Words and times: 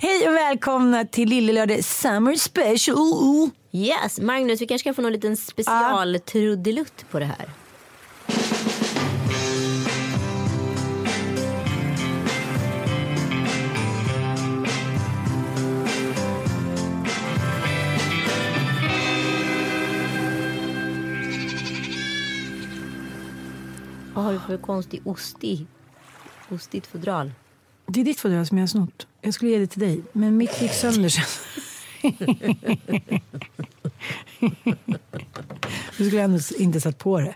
Hej 0.00 0.28
och 0.28 0.34
välkomna 0.34 1.04
till 1.04 1.28
Lillelördag 1.28 1.84
Summer 1.84 2.34
Special. 2.34 3.50
Yes, 3.72 4.20
Magnus, 4.20 4.60
vi 4.62 4.66
kanske 4.66 4.84
kan 4.84 4.94
få 4.94 5.02
någon 5.02 5.12
liten 5.12 5.36
specialtrudelutt 5.36 7.04
på 7.10 7.18
det 7.18 7.24
här. 7.24 7.50
Vad 24.14 24.24
har 24.24 24.32
du 24.32 24.38
för 24.38 24.56
konstig 24.56 25.06
ostig, 25.06 25.66
ostigt 26.50 26.86
fodral? 26.86 27.32
Det 27.90 28.00
är 28.00 28.04
ditt 28.04 28.20
fodral 28.20 28.46
som 28.46 28.58
jag 28.58 28.62
har 28.62 28.68
snott. 28.68 29.06
Jag 29.20 29.34
skulle 29.34 29.50
ge 29.50 29.58
det 29.58 29.66
till 29.66 29.80
dig, 29.80 30.00
men 30.12 30.36
mitt 30.36 30.62
gick 30.62 30.72
sönder 30.72 31.08
sen. 31.08 31.24
Du 35.96 36.06
skulle 36.06 36.22
ändå 36.22 36.38
inte 36.58 36.80
satt 36.80 36.98
på 36.98 37.20
det. 37.20 37.34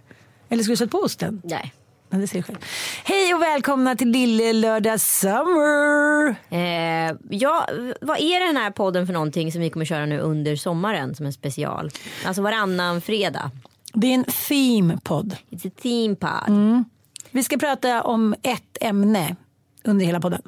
Eller 0.49 0.63
skulle 0.63 0.73
du 0.73 0.77
satt 0.77 0.91
på 0.91 0.99
osten? 0.99 1.43
Nej. 1.45 1.73
Ja, 2.11 2.19
det 2.19 2.29
ser 2.29 2.39
du 2.39 2.43
själv. 2.43 2.59
Hej 3.05 3.35
och 3.35 3.43
välkomna 3.43 3.97
till 3.97 4.11
Lille 4.11 4.53
Lördag 4.53 5.01
Summer! 5.01 6.37
Eh, 6.51 7.17
ja, 7.31 7.69
vad 8.01 8.19
är 8.21 8.47
den 8.47 8.57
här 8.57 8.71
podden 8.71 9.07
för 9.07 9.13
någonting 9.13 9.53
som 9.53 9.61
vi 9.61 9.71
kommer 9.71 9.87
köra 9.87 10.07
nu 10.07 10.19
under 10.19 10.57
sommaren 10.57 11.15
som 11.15 11.27
en 11.27 11.33
special? 11.33 11.91
Alltså 12.27 12.43
varannan 12.43 13.01
fredag. 13.01 13.51
Det 13.95 14.07
är 14.07 14.15
en 14.15 14.25
theme-podd. 14.25 15.37
It's 15.51 15.69
a 15.69 15.71
theme 15.83 16.17
pod. 16.17 16.85
Vi 17.31 17.43
ska 17.43 17.57
prata 17.57 18.03
om 18.03 18.35
ett 18.43 18.77
ämne 18.81 19.37
under 19.85 20.07
hela 20.07 20.21
podden. 20.21 20.43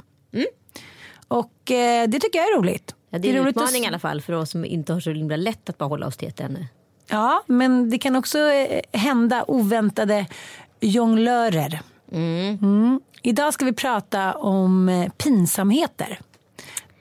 Och 1.29 1.71
eh, 1.71 2.09
det 2.09 2.21
tycker 2.21 2.39
jag 2.39 2.49
är 2.53 2.59
roligt. 2.59 2.95
Ja, 3.11 3.19
det 3.19 3.29
är 3.31 3.35
en 3.35 3.43
roligt 3.43 3.57
att 3.57 3.63
utmaning 3.63 3.81
s- 3.83 3.85
i 3.85 3.89
alla 3.89 3.99
fall 3.99 4.21
för 4.21 4.33
oss 4.33 4.51
som 4.51 4.65
inte 4.65 4.93
har 4.93 5.01
så 5.01 5.11
himla 5.11 5.37
lätt 5.37 5.69
att 5.69 5.79
bara 5.79 5.89
hålla 5.89 6.07
oss 6.07 6.17
till 6.17 6.29
ett 6.29 6.41
ämne. 6.41 6.69
Ja, 7.09 7.43
men 7.47 7.91
det 7.91 7.99
kan 7.99 8.17
också 8.17 8.39
eh, 8.39 8.81
hända 8.93 9.45
oväntade 9.49 10.27
jonglörer. 10.81 11.81
Mm. 12.13 13.01
Idag 13.23 13.55
ska 13.55 13.65
vi 13.65 13.73
prata 13.73 14.33
om 14.33 14.89
eh, 14.89 15.11
pinsamheter. 15.13 16.19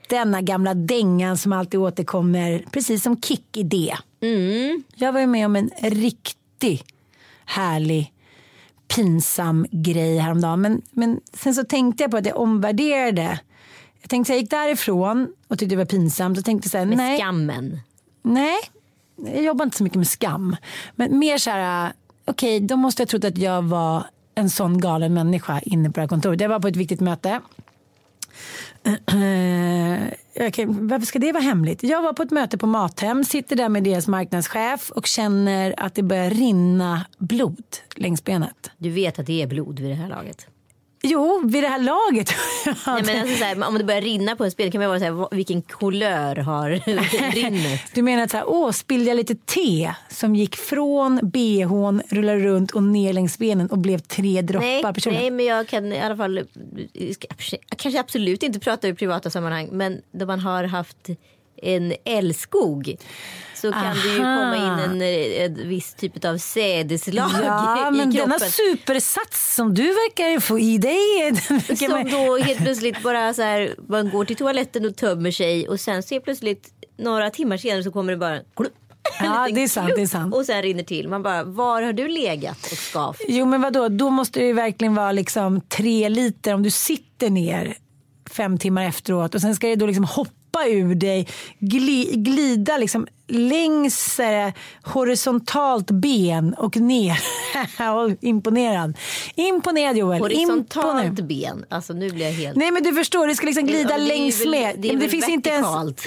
Denna 0.08 0.40
gamla 0.40 0.74
dängan 0.74 1.38
som 1.38 1.52
alltid 1.52 1.80
återkommer, 1.80 2.64
precis 2.70 3.02
som 3.02 3.20
kick-idé. 3.20 3.94
Jag 4.94 5.12
var 5.12 5.20
ju 5.20 5.26
med 5.26 5.46
om 5.46 5.56
en 5.56 5.70
riktig 5.82 6.84
härlig 7.44 8.12
pinsam 8.88 9.66
grej 9.70 10.18
häromdagen. 10.18 10.60
Men, 10.60 10.82
men 10.90 11.20
sen 11.32 11.54
så 11.54 11.64
tänkte 11.64 12.04
jag 12.04 12.10
på 12.10 12.16
att 12.16 12.26
jag 12.26 12.36
omvärderade. 12.36 13.40
Jag 14.00 14.10
tänkte 14.10 14.32
jag 14.32 14.40
gick 14.40 14.50
därifrån 14.50 15.28
och 15.48 15.58
tyckte 15.58 15.74
det 15.74 15.78
var 15.78 15.84
pinsamt. 15.84 16.38
Och 16.38 16.44
tänkte 16.44 16.68
så 16.68 16.78
här, 16.78 16.86
Med 16.86 16.96
nej. 16.96 17.18
skammen. 17.18 17.80
Nej, 18.22 18.56
jag 19.16 19.42
jobbar 19.42 19.64
inte 19.64 19.76
så 19.76 19.84
mycket 19.84 19.98
med 19.98 20.08
skam. 20.08 20.56
Men 20.94 21.18
mer 21.18 21.38
så 21.38 21.50
här, 21.50 21.92
okej, 22.24 22.60
då 22.60 22.76
måste 22.76 23.02
jag 23.02 23.08
trott 23.08 23.24
att 23.24 23.38
jag 23.38 23.62
var 23.62 24.04
en 24.34 24.50
sån 24.50 24.80
galen 24.80 25.14
människa 25.14 25.60
inne 25.60 25.88
på 25.88 25.92
det 25.94 26.00
här 26.00 26.08
kontoret. 26.08 26.40
Jag 26.40 26.48
var 26.48 26.60
på 26.60 26.68
ett 26.68 26.76
viktigt 26.76 27.00
möte. 27.00 27.40
okay, 30.36 30.66
varför 30.66 31.06
ska 31.06 31.18
det 31.18 31.32
vara 31.32 31.42
hemligt? 31.42 31.82
Jag 31.82 32.02
var 32.02 32.12
på 32.12 32.22
ett 32.22 32.30
möte 32.30 32.58
på 32.58 32.66
Mathem, 32.66 33.24
sitter 33.24 33.56
där 33.56 33.68
med 33.68 33.84
deras 33.84 34.08
marknadschef 34.08 34.90
och 34.90 35.06
känner 35.06 35.74
att 35.76 35.94
det 35.94 36.02
börjar 36.02 36.30
rinna 36.30 37.06
blod 37.18 37.64
längs 37.96 38.24
benet. 38.24 38.70
Du 38.78 38.90
vet 38.90 39.18
att 39.18 39.26
det 39.26 39.42
är 39.42 39.46
blod 39.46 39.80
vid 39.80 39.90
det 39.90 39.94
här 39.94 40.08
laget. 40.08 40.46
Jo, 41.06 41.42
vid 41.44 41.62
det 41.62 41.68
här 41.68 41.78
laget. 41.78 42.34
Nej, 42.86 43.02
men 43.04 43.20
alltså, 43.20 43.36
så 43.36 43.44
här, 43.44 43.68
om 43.68 43.78
det 43.78 43.84
börjar 43.84 44.00
rinna 44.00 44.36
på 44.36 44.44
en 44.44 44.50
spel 44.50 44.72
kan 44.72 44.80
man 44.80 44.88
vara 44.88 44.98
så 44.98 45.04
här, 45.04 45.34
vilken 45.34 45.62
kulör 45.62 46.36
har 46.36 46.70
rinnet? 47.34 47.80
Du 47.94 48.02
menar 48.02 48.22
att 48.22 48.30
så 48.30 48.36
här, 48.36 48.48
åh, 48.48 48.70
spillde 48.70 49.10
jag 49.10 49.16
lite 49.16 49.34
te 49.34 49.94
som 50.10 50.36
gick 50.36 50.56
från 50.56 51.20
bhn, 51.22 52.02
rullade 52.08 52.38
runt 52.40 52.70
och 52.70 52.82
ner 52.82 53.12
längs 53.12 53.38
benen 53.38 53.70
och 53.70 53.78
blev 53.78 53.98
tre 53.98 54.42
droppar 54.42 54.92
Nej, 54.92 54.94
kjol? 55.00 55.12
nej, 55.14 55.30
men 55.30 55.46
jag 55.46 55.66
kan 55.68 55.92
i 55.92 56.00
alla 56.00 56.16
fall, 56.16 56.40
jag 56.92 57.16
kanske 57.76 58.00
absolut 58.00 58.42
inte 58.42 58.60
prata 58.60 58.88
i 58.88 58.94
privata 58.94 59.30
sammanhang, 59.30 59.68
men 59.72 60.02
då 60.12 60.26
man 60.26 60.40
har 60.40 60.64
haft 60.64 61.08
en 61.62 61.94
älskog 62.04 62.96
så 63.54 63.72
kan 63.72 63.96
det 63.96 64.08
ju 64.14 64.20
Aha. 64.22 64.36
komma 64.38 64.56
in 64.56 64.90
en, 64.90 65.02
en 65.62 65.68
viss 65.68 65.94
typ 65.94 66.24
av 66.24 66.38
sädeslag 66.38 67.30
Ja, 67.44 67.88
i 67.88 67.90
men 67.90 68.12
kroppen. 68.12 68.30
denna 68.30 68.38
supersats 68.38 69.54
som 69.54 69.74
du 69.74 69.82
verkar 69.82 70.40
få 70.40 70.58
i 70.58 70.78
dig. 70.78 71.36
Som 71.78 71.90
man- 71.90 72.10
då 72.10 72.36
helt 72.38 72.58
plötsligt 72.58 73.02
bara 73.02 73.34
så 73.34 73.42
här, 73.42 73.74
man 73.88 74.10
går 74.10 74.24
till 74.24 74.36
toaletten 74.36 74.84
och 74.86 74.96
tömmer 74.96 75.30
sig 75.30 75.68
och 75.68 75.80
sen 75.80 76.02
helt 76.10 76.24
plötsligt 76.24 76.68
några 76.98 77.30
timmar 77.30 77.56
senare 77.56 77.82
så 77.84 77.90
kommer 77.90 78.12
det 78.12 78.16
bara 78.18 78.38
klupp. 78.56 78.72
Ja, 79.20 79.48
det 79.54 79.62
är 79.62 79.68
sant, 79.68 79.92
det 79.96 80.02
är 80.02 80.06
sant. 80.06 80.34
Och 80.34 80.46
sen 80.46 80.62
rinner 80.62 80.82
till. 80.82 81.08
Man 81.08 81.22
bara, 81.22 81.44
var 81.44 81.82
har 81.82 81.92
du 81.92 82.08
legat 82.08 82.58
och 82.72 82.78
skavt? 82.78 83.20
Jo 83.28 83.46
men 83.46 83.62
vadå, 83.62 83.88
då 83.88 84.10
måste 84.10 84.40
det 84.40 84.46
ju 84.46 84.52
verkligen 84.52 84.94
vara 84.94 85.12
liksom 85.12 85.60
tre 85.60 86.08
liter 86.08 86.54
om 86.54 86.62
du 86.62 86.70
sitter 86.70 87.30
ner 87.30 87.76
fem 88.30 88.58
timmar 88.58 88.84
efteråt 88.84 89.34
och 89.34 89.40
sen 89.40 89.54
ska 89.56 89.66
det 89.66 89.76
då 89.76 89.86
liksom 89.86 90.04
hoppa 90.04 90.30
ur 90.68 90.94
dig, 90.94 91.28
gli, 91.58 92.10
glida 92.16 92.76
liksom 92.76 93.06
längs 93.28 94.20
eh, 94.20 94.52
horisontalt 94.82 95.90
ben 95.90 96.54
och 96.54 96.76
ner. 96.76 97.18
Imponerad. 98.24 98.96
Imponerad 99.34 99.96
Joel. 99.96 100.20
Horisontalt 100.20 101.04
Imponerad. 101.04 101.26
ben. 101.26 101.64
Alltså 101.68 101.92
nu 101.92 102.10
blir 102.10 102.26
jag 102.26 102.32
helt... 102.32 102.56
Nej 102.56 102.70
men 102.70 102.82
du 102.82 102.94
förstår, 102.94 103.26
det 103.26 103.34
ska 103.34 103.46
liksom 103.46 103.66
glida 103.66 103.90
Ja, 103.90 103.98
det 103.98 104.04
längs 104.04 104.40
väl- 104.40 104.50
med. 104.50 104.74
Det 104.78 104.88
är 104.88 104.96
väl 104.96 105.10
finns 105.10 105.28
inte 105.28 105.50
ens 105.50 105.66
vertikalt. 105.66 106.06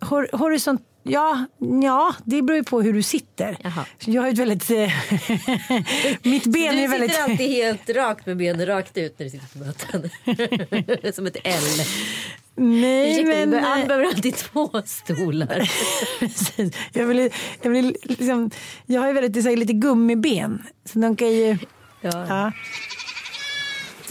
hor, 0.00 0.28
horisont... 0.32 0.82
Ja, 1.06 1.46
ja, 1.82 2.14
det 2.24 2.42
beror 2.42 2.56
ju 2.56 2.64
på 2.64 2.82
hur 2.82 2.92
du 2.92 3.02
sitter. 3.02 3.56
Jaha. 3.62 3.86
Jag 4.04 4.22
har 4.22 4.28
ju 4.28 4.32
ett 4.32 4.38
väldigt... 4.38 4.68
mitt 6.22 6.44
ben 6.46 6.76
du 6.76 6.82
är 6.82 6.88
väldigt... 6.88 7.10
sitter 7.10 7.22
alltid 7.22 7.50
helt 7.50 7.90
rakt 7.90 8.26
med 8.26 8.36
benen 8.36 8.66
rakt 8.66 8.96
ut 8.96 9.18
när 9.18 9.24
du 9.24 9.30
sitter 9.30 9.46
på 9.46 9.58
möten. 9.58 11.12
Som 11.14 11.26
ett 11.26 11.36
L. 11.44 11.62
Nej, 12.56 13.20
Ursäkta, 13.20 13.46
men... 13.46 13.64
Han 13.64 13.86
behöver 13.86 14.06
alltid 14.06 14.36
två 14.36 14.70
stolar. 14.84 15.70
Jag, 16.92 17.06
vill, 17.06 17.30
jag, 17.62 17.70
vill, 17.70 17.96
liksom, 18.02 18.50
jag 18.86 19.00
har 19.00 19.08
ju 19.08 19.14
väldigt 19.14 19.42
så 19.42 19.48
här, 19.48 19.56
lite 19.56 19.72
gummiben. 19.72 20.62
Så 20.84 20.98
de 20.98 21.16
kan 21.16 21.32
ju... 21.32 21.58
Ja. 22.00 22.26
Ja. 22.28 22.52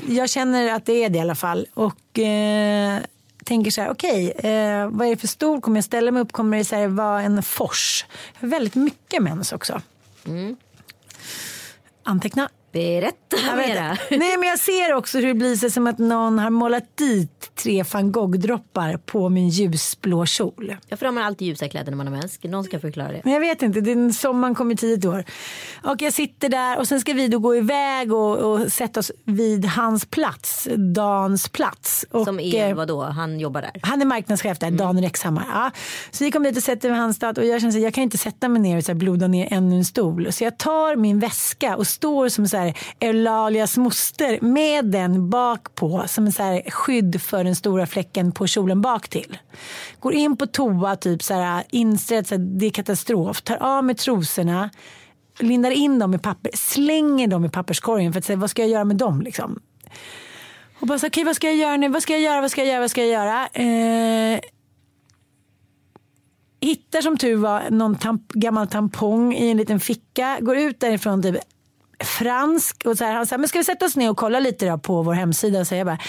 Jag 0.07 0.29
känner 0.29 0.73
att 0.73 0.85
det 0.85 1.03
är 1.03 1.09
det 1.09 1.17
i 1.17 1.21
alla 1.21 1.35
fall. 1.35 1.67
Och 1.73 2.19
eh, 2.19 2.99
tänker 3.45 3.71
så 3.71 3.81
här, 3.81 3.89
okej, 3.91 4.31
eh, 4.31 4.87
vad 4.89 5.07
är 5.07 5.09
det 5.09 5.17
för 5.17 5.27
stol? 5.27 5.61
Kommer 5.61 5.77
jag 5.77 5.85
ställa 5.85 6.11
mig 6.11 6.21
upp? 6.21 6.31
Kommer 6.31 6.57
det 6.57 6.65
så 6.65 6.75
här, 6.75 6.87
vara 6.87 7.21
en 7.21 7.43
fors? 7.43 8.05
Jag 8.33 8.41
har 8.41 8.47
väldigt 8.47 8.75
mycket 8.75 9.23
mens 9.23 9.53
också. 9.53 9.81
Anteckna. 12.03 12.49
Berätta 12.73 13.55
mera. 13.55 13.97
Nej 14.09 14.37
men 14.37 14.49
jag 14.49 14.59
ser 14.59 14.93
också 14.93 15.17
hur 15.17 15.27
det 15.27 15.33
blir 15.33 15.55
så 15.55 15.69
som 15.69 15.87
att 15.87 15.97
någon 15.97 16.39
har 16.39 16.49
målat 16.49 16.97
dit 16.97 17.51
tre 17.55 17.83
van 17.93 18.11
Gogh-droppar 18.11 18.97
på 18.97 19.29
min 19.29 19.49
ljusblå 19.49 20.25
kjol. 20.25 20.75
Jag 20.87 20.99
får 20.99 21.05
ha 21.05 21.11
med 21.11 21.25
alltid 21.25 21.47
ljusa 21.47 21.69
kläder 21.69 21.91
när 21.91 21.97
man 21.97 22.07
har 22.07 22.17
mens. 22.17 22.43
Någon 22.43 22.63
ska 22.63 22.79
förklara 22.79 23.11
det. 23.11 23.21
Men 23.23 23.33
jag 23.33 23.39
vet 23.39 23.61
inte, 23.61 23.81
det 23.81 23.91
är 23.91 23.95
en 23.95 24.13
sommaren 24.13 24.55
kommer 24.55 24.75
tidigt 24.75 25.05
år. 25.05 25.23
Och 25.83 26.01
jag 26.01 26.13
sitter 26.13 26.49
där 26.49 26.79
och 26.79 26.87
sen 26.87 26.99
ska 26.99 27.13
vi 27.13 27.27
då 27.27 27.39
gå 27.39 27.55
iväg 27.55 28.13
och, 28.13 28.37
och 28.37 28.71
sätta 28.71 28.99
oss 28.99 29.11
vid 29.25 29.65
hans 29.65 30.05
plats, 30.05 30.67
Dans 30.77 31.49
plats. 31.49 32.05
Och, 32.11 32.25
Som 32.25 32.39
är 32.39 32.69
eh, 32.69 32.75
vadå, 32.75 33.03
han 33.03 33.39
jobbar 33.39 33.61
där. 33.61 33.71
Han 33.81 34.01
är 34.01 34.05
marknadschef 34.05 34.59
där, 34.59 34.71
Dan 34.71 35.01
Rexhammar. 35.01 35.45
Ja. 35.53 35.71
Så 36.11 36.23
vi 36.23 36.31
kommer 36.31 36.49
dit 36.49 36.57
och 36.57 36.63
sätter 36.63 36.89
vid 36.89 36.97
hans 36.97 37.15
stad 37.15 37.37
och 37.37 37.45
jag 37.45 37.61
känner 37.61 37.75
att 37.75 37.81
jag 37.83 37.93
kan 37.93 38.03
inte 38.03 38.17
sätta 38.17 38.47
mig 38.47 38.61
ner 38.61 38.77
och 38.77 38.83
så 38.83 38.91
här 38.91 38.99
bloda 38.99 39.27
ner 39.27 39.47
ännu 39.51 39.75
en 39.75 39.85
stol. 39.85 40.33
Så 40.33 40.43
jag 40.43 40.57
tar 40.57 40.95
min 40.95 41.19
väska 41.19 41.75
och 41.77 41.87
står 41.87 42.29
som 42.29 42.47
så 42.47 42.62
här 42.63 42.77
Eulalias 42.99 43.77
moster 43.77 44.39
med 44.41 44.85
den 44.85 45.29
bak 45.29 45.75
på 45.75 46.03
som 46.07 46.25
en 46.25 46.31
så 46.31 46.43
här 46.43 46.71
skydd 46.71 47.21
för 47.21 47.43
den 47.43 47.55
stora 47.55 47.85
fläcken 47.85 48.31
på 48.31 48.47
kjolen 48.47 48.81
bak 48.81 49.07
till. 49.07 49.37
Går 49.99 50.13
in 50.13 50.37
på 50.37 50.47
toa, 50.47 50.95
typ 50.95 51.23
så 51.23 51.33
här 51.33 51.63
inser 51.69 52.19
att 52.19 52.33
det 52.59 52.65
är 52.65 52.69
katastrof. 52.69 53.41
Tar 53.41 53.57
av 53.57 53.83
mig 53.83 53.95
trosorna, 53.95 54.69
lindar 55.39 55.71
in 55.71 55.99
dem 55.99 56.13
i 56.13 56.19
papper, 56.19 56.51
slänger 56.53 57.27
dem 57.27 57.45
i 57.45 57.49
papperskorgen 57.49 58.13
för 58.13 58.19
att 58.19 58.25
säga 58.25 58.37
vad 58.37 58.49
ska 58.49 58.61
jag 58.61 58.71
göra 58.71 58.83
med 58.83 58.97
dem 58.97 59.21
liksom. 59.21 59.59
Och 60.79 60.87
bara 60.87 60.99
så, 60.99 61.07
okej 61.07 61.23
vad 61.23 61.35
ska 61.35 61.47
jag 61.47 61.55
göra 61.55 61.77
nu, 61.77 61.89
vad 61.89 62.03
ska 62.03 62.13
jag 62.13 62.21
göra, 62.21 62.41
vad 62.41 62.51
ska 62.51 62.61
jag 62.61 62.67
göra, 62.67 62.79
vad 62.79 62.91
ska 62.91 63.05
jag 63.05 63.09
göra? 63.09 63.47
Eh, 63.47 64.39
hittar 66.61 67.01
som 67.01 67.17
tur 67.17 67.35
var 67.35 67.63
någon 67.69 67.95
tamp, 67.95 68.31
gammal 68.31 68.67
tampong 68.67 69.33
i 69.33 69.51
en 69.51 69.57
liten 69.57 69.79
ficka, 69.79 70.37
går 70.41 70.57
ut 70.57 70.79
därifrån 70.79 71.23
typ 71.23 71.35
fransk 72.03 72.85
och 72.85 72.97
så 72.97 73.03
här, 73.03 73.13
han 73.13 73.27
sa, 73.27 73.37
men 73.37 73.47
ska 73.47 73.57
vi 73.57 73.63
sätta 73.63 73.85
oss 73.85 73.95
ner 73.95 74.09
och 74.09 74.17
kolla 74.17 74.39
lite 74.39 74.69
då 74.69 74.77
på 74.77 75.01
vår 75.01 75.13
hemsida 75.13 75.59
och 75.59 75.71
jag 75.71 75.85
bara, 75.85 75.99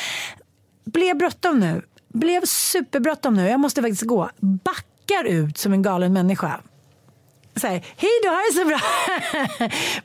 blev 0.84 1.16
bråttom 1.16 1.60
nu, 1.60 1.82
blev 2.08 2.44
superbråttom 2.44 3.34
nu, 3.34 3.48
jag 3.48 3.60
måste 3.60 3.82
faktiskt 3.82 4.02
gå, 4.02 4.30
backar 4.40 5.24
ut 5.24 5.58
som 5.58 5.72
en 5.72 5.82
galen 5.82 6.12
människa. 6.12 6.60
Så 7.56 7.66
här, 7.66 7.84
hej 7.96 8.10
då, 8.22 8.28
ha 8.28 8.36
det 8.36 8.54
så 8.54 8.64
bra. 8.64 8.80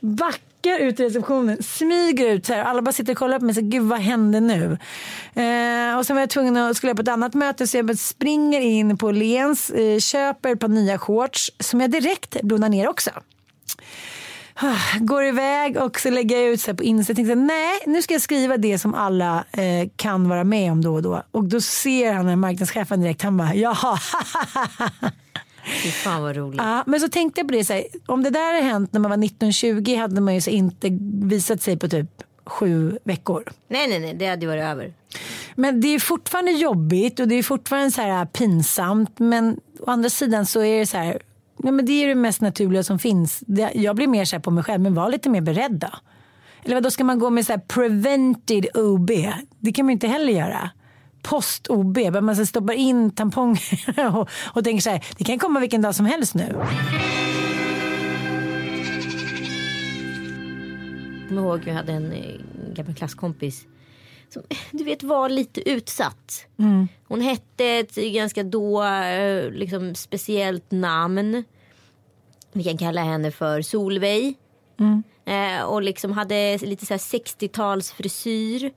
Backar 0.16 0.78
ut 0.78 1.00
i 1.00 1.04
receptionen, 1.04 1.62
smyger 1.62 2.28
ut 2.28 2.46
så 2.46 2.54
här. 2.54 2.64
Alla 2.64 2.82
bara 2.82 2.92
sitter 2.92 3.12
och 3.12 3.18
kollar 3.18 3.38
på 3.38 3.44
mig. 3.44 3.54
Så, 3.54 3.60
Gud 3.60 3.82
vad 3.82 3.98
hände 3.98 4.40
nu? 4.40 4.78
Eh, 5.34 5.98
och 5.98 6.06
sen 6.06 6.16
var 6.16 6.20
jag 6.20 6.30
tvungen 6.30 6.56
att 6.56 6.76
skulle 6.76 6.90
jag 6.90 6.96
på 6.96 7.02
ett 7.02 7.08
annat 7.08 7.34
möte 7.34 7.66
så 7.66 7.76
jag 7.76 7.98
springer 7.98 8.60
in 8.60 8.98
på 8.98 9.10
Lens, 9.10 9.70
eh, 9.70 9.98
köper 9.98 10.52
ett 10.52 10.60
par 10.60 10.68
nya 10.68 10.98
shorts 10.98 11.50
som 11.58 11.80
jag 11.80 11.90
direkt 11.90 12.42
blundar 12.42 12.68
ner 12.68 12.88
också. 12.88 13.10
Går 15.00 15.24
iväg 15.24 15.76
och 15.76 16.00
så 16.00 16.10
lägger 16.10 16.36
jag 16.36 16.46
ut 16.46 16.60
så 16.60 16.74
på 16.74 16.82
Insta. 16.82 17.10
Jag 17.10 17.16
tänkte 17.16 17.34
nej, 17.34 17.78
nu 17.86 18.02
ska 18.02 18.14
jag 18.14 18.22
skriva 18.22 18.56
det 18.56 18.78
som 18.78 18.94
alla 18.94 19.44
eh, 19.52 19.88
kan 19.96 20.28
vara 20.28 20.44
med 20.44 20.72
om 20.72 20.82
då 20.82 20.94
och 20.94 21.02
då. 21.02 21.22
Och 21.30 21.44
då 21.44 21.60
ser 21.60 22.12
han 22.12 22.26
den 22.26 22.40
marknadschefen 22.40 23.00
direkt. 23.00 23.22
Han 23.22 23.36
bara 23.36 23.54
jaha. 23.54 23.98
Fy 25.82 25.90
fan 25.90 26.22
vad 26.22 26.36
roligt. 26.36 26.60
Ja, 26.62 26.84
men 26.86 27.00
så 27.00 27.08
tänkte 27.08 27.40
jag 27.40 27.48
på 27.48 27.54
det, 27.54 27.64
så 27.64 27.72
här, 27.72 27.84
om 28.06 28.22
det 28.22 28.30
där 28.30 28.54
hade 28.54 28.64
hänt 28.66 28.92
när 28.92 29.00
man 29.00 29.10
var 29.10 29.24
1920 29.24 29.96
hade 29.96 30.20
man 30.20 30.34
ju 30.34 30.40
så 30.40 30.50
inte 30.50 30.88
visat 31.22 31.62
sig 31.62 31.78
på 31.78 31.88
typ 31.88 32.22
sju 32.46 32.98
veckor. 33.04 33.52
Nej 33.68 33.88
nej 33.88 33.98
nej, 33.98 34.14
det 34.14 34.26
hade 34.26 34.42
ju 34.42 34.48
varit 34.48 34.64
över. 34.64 34.92
Men 35.54 35.80
det 35.80 35.88
är 35.88 35.98
fortfarande 35.98 36.50
jobbigt 36.50 37.20
och 37.20 37.28
det 37.28 37.34
är 37.34 37.42
fortfarande 37.42 37.90
så 37.90 38.02
här 38.02 38.26
pinsamt. 38.26 39.18
Men 39.18 39.60
å 39.80 39.90
andra 39.90 40.10
sidan 40.10 40.46
så 40.46 40.62
är 40.62 40.78
det 40.78 40.86
så 40.86 40.96
här, 40.96 41.18
nej 41.62 41.72
men 41.72 41.86
det 41.86 41.92
är 41.92 42.08
det 42.08 42.14
mest 42.14 42.40
naturliga 42.40 42.82
som 42.82 42.98
finns. 42.98 43.42
Det, 43.46 43.70
jag 43.74 43.96
blir 43.96 44.06
mer 44.06 44.24
så 44.24 44.36
här 44.36 44.40
på 44.40 44.50
mig 44.50 44.64
själv, 44.64 44.82
men 44.82 44.94
var 44.94 45.10
lite 45.10 45.30
mer 45.30 45.40
beredd 45.40 45.72
då. 45.72 45.90
Eller 46.62 46.74
vad 46.74 46.82
då 46.82 46.90
ska 46.90 47.04
man 47.04 47.18
gå 47.18 47.30
med 47.30 47.46
så 47.46 47.52
här 47.52 47.60
prevented 47.60 48.66
OB? 48.74 49.10
Det 49.58 49.72
kan 49.72 49.86
man 49.86 49.90
ju 49.90 49.92
inte 49.92 50.08
heller 50.08 50.32
göra. 50.32 50.70
Post-OB, 51.22 51.94
där 51.94 52.20
man 52.20 52.36
så 52.36 52.46
stoppar 52.46 52.74
in 52.74 53.10
tamponger 53.10 54.16
och, 54.16 54.28
och 54.54 54.64
tänker 54.64 54.80
så 54.82 54.90
här, 54.90 55.04
det 55.18 55.24
kan 55.24 55.38
komma 55.38 55.60
vilken 55.60 55.82
dag 55.82 55.94
som 55.94 56.06
helst 56.06 56.34
nu. 56.34 56.56
Jag 61.20 61.28
kommer 61.28 61.42
ihåg 61.42 61.62
jag 61.66 61.74
hade 61.74 61.92
en 61.92 62.12
eh, 62.12 62.34
gammal 62.74 62.94
klasskompis 62.94 63.66
som 64.32 64.42
du 64.70 64.84
vet 64.84 65.02
var 65.02 65.28
lite 65.28 65.68
utsatt. 65.70 66.46
Hon 67.08 67.20
hette 67.20 67.64
ett 67.64 67.94
ganska 67.94 68.42
då 68.42 68.84
eh, 68.84 69.50
liksom 69.50 69.94
speciellt 69.94 70.70
namn. 70.70 71.44
Vi 72.52 72.64
kan 72.64 72.78
kalla 72.78 73.02
henne 73.02 73.30
för 73.30 73.62
Solveig. 73.62 74.34
Eh, 75.24 75.62
och 75.62 75.82
liksom 75.82 76.12
hade 76.12 76.58
lite 76.58 76.86
så 76.86 76.94
här 76.94 76.98
60-tals 76.98 77.92
frisyr. 77.92 78.72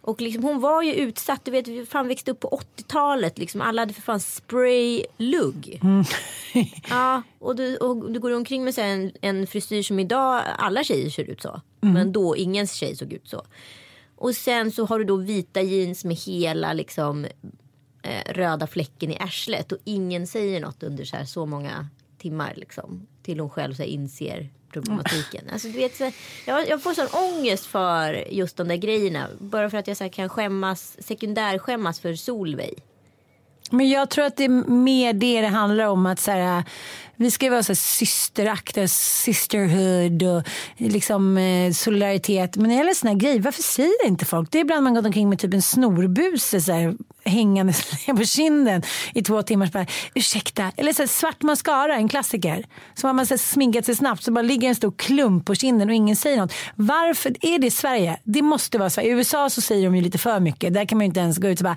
Och 0.00 0.20
liksom 0.20 0.42
hon 0.44 0.60
var 0.60 0.82
ju 0.82 0.94
utsatt, 0.94 1.44
du 1.44 1.50
vet 1.50 1.68
vi 1.68 1.86
fan 1.86 2.08
växte 2.08 2.30
upp 2.30 2.40
på 2.40 2.60
80-talet. 2.76 3.38
Liksom 3.38 3.60
alla 3.60 3.82
hade 3.82 3.94
för 3.94 4.02
fan 4.02 4.20
spraylugg. 4.20 5.80
Ja, 6.90 7.22
och 7.38 7.56
du, 7.56 7.76
och 7.76 8.12
du 8.12 8.20
går 8.20 8.30
omkring 8.30 8.64
med 8.64 8.74
så 8.74 8.80
en, 8.80 9.12
en 9.20 9.46
frisyr 9.46 9.82
som 9.82 9.98
idag 9.98 10.42
alla 10.58 10.84
tjejer 10.84 11.10
ser 11.10 11.30
ut 11.30 11.42
så. 11.42 11.60
Men 11.80 12.12
då 12.12 12.36
ingens 12.36 12.72
tjej 12.72 12.96
såg 12.96 13.12
ut 13.12 13.28
så. 13.28 13.42
Och 14.16 14.34
sen 14.34 14.72
så 14.72 14.84
har 14.86 14.98
du 14.98 15.04
då 15.04 15.16
vita 15.16 15.62
jeans 15.62 16.04
med 16.04 16.16
hela 16.16 16.72
liksom 16.72 17.26
eh, 18.02 18.32
röda 18.32 18.66
fläcken 18.66 19.10
i 19.10 19.18
arslet 19.20 19.72
och 19.72 19.78
ingen 19.84 20.26
säger 20.26 20.60
något 20.60 20.82
under 20.82 21.04
så 21.04 21.16
här 21.16 21.24
så 21.24 21.46
många 21.46 21.88
timmar 22.18 22.52
liksom. 22.56 23.06
Till 23.22 23.40
hon 23.40 23.50
själv 23.50 23.74
så 23.74 23.82
här 23.82 23.90
inser 23.90 24.50
problematiken. 24.72 25.50
Alltså, 25.52 25.68
du 25.68 25.74
vet, 25.74 25.96
så, 25.96 26.04
här, 26.04 26.14
jag, 26.46 26.68
jag 26.68 26.82
får 26.82 26.94
sån 26.94 27.06
ångest 27.06 27.66
för 27.66 28.24
just 28.30 28.56
de 28.56 28.68
där 28.68 28.76
grejerna. 28.76 29.28
Bara 29.38 29.70
för 29.70 29.78
att 29.78 29.86
jag 29.86 29.96
så 29.96 30.04
här, 30.04 30.08
kan 30.08 30.28
skämmas, 30.28 30.96
sekundärskämmas 30.98 32.00
för 32.00 32.14
Solveig. 32.14 32.82
Men 33.70 33.88
jag 33.88 34.10
tror 34.10 34.24
att 34.24 34.36
det 34.36 34.44
är 34.44 34.70
mer 34.70 35.12
det 35.12 35.40
det 35.40 35.46
handlar 35.46 35.86
om. 35.86 36.06
att 36.06 36.20
så 36.20 36.30
här, 36.30 36.64
Vi 37.16 37.30
ska 37.30 37.46
ju 37.46 37.50
vara 37.50 37.62
så 37.62 37.72
här 37.72 37.74
systeraktiga, 37.74 38.88
sisterhood 38.88 40.22
och 40.22 40.42
liksom 40.76 41.38
eh, 41.38 41.72
solidaritet. 41.72 42.56
Men 42.56 42.62
när 42.62 42.70
det 42.70 42.78
gäller 42.78 42.94
såna 42.94 43.12
här 43.12 43.18
grejer, 43.18 43.40
varför 43.40 43.62
säger 43.62 44.06
inte 44.06 44.24
folk? 44.24 44.50
Det 44.50 44.58
är 44.58 44.60
ibland 44.60 44.84
man 44.84 44.94
gått 44.94 45.06
omkring 45.06 45.28
med 45.28 45.38
typ 45.38 45.54
en 45.54 45.62
snorbuse 45.62 46.60
så 46.60 46.72
här, 46.72 46.94
hängande 47.24 47.72
på 48.06 48.24
kinden 48.24 48.82
i 49.14 49.22
två 49.22 49.42
timmar. 49.42 49.66
Så 49.66 49.72
bara, 49.72 49.86
Ursäkta. 50.14 50.72
Eller 50.76 50.92
så 50.92 51.02
här, 51.02 51.06
svart 51.06 51.42
mascara, 51.42 51.96
en 51.96 52.08
klassiker. 52.08 52.66
Så 52.94 53.06
har 53.06 53.14
man 53.14 53.26
så 53.26 53.34
här, 53.34 53.38
sminkat 53.38 53.84
sig 53.84 53.96
snabbt 53.96 54.22
så 54.22 54.32
bara 54.32 54.42
ligger 54.42 54.68
en 54.68 54.74
stor 54.74 54.92
klump 54.96 55.46
på 55.46 55.54
kinden 55.54 55.88
och 55.88 55.94
ingen 55.94 56.16
säger 56.16 56.36
något. 56.36 56.52
Varför 56.74 57.34
är 57.40 57.58
det 57.58 57.70
Sverige? 57.70 58.20
Det 58.24 58.42
måste 58.42 58.78
vara 58.78 58.90
Sverige. 58.90 59.08
I 59.08 59.12
USA 59.12 59.50
så 59.50 59.60
säger 59.60 59.84
de 59.84 59.96
ju 59.96 60.02
lite 60.02 60.18
för 60.18 60.40
mycket. 60.40 60.74
Där 60.74 60.84
kan 60.84 60.98
man 60.98 61.04
ju 61.04 61.08
inte 61.08 61.20
ens 61.20 61.38
gå 61.38 61.48
ut 61.48 61.60
och 61.60 61.64
bara 61.64 61.76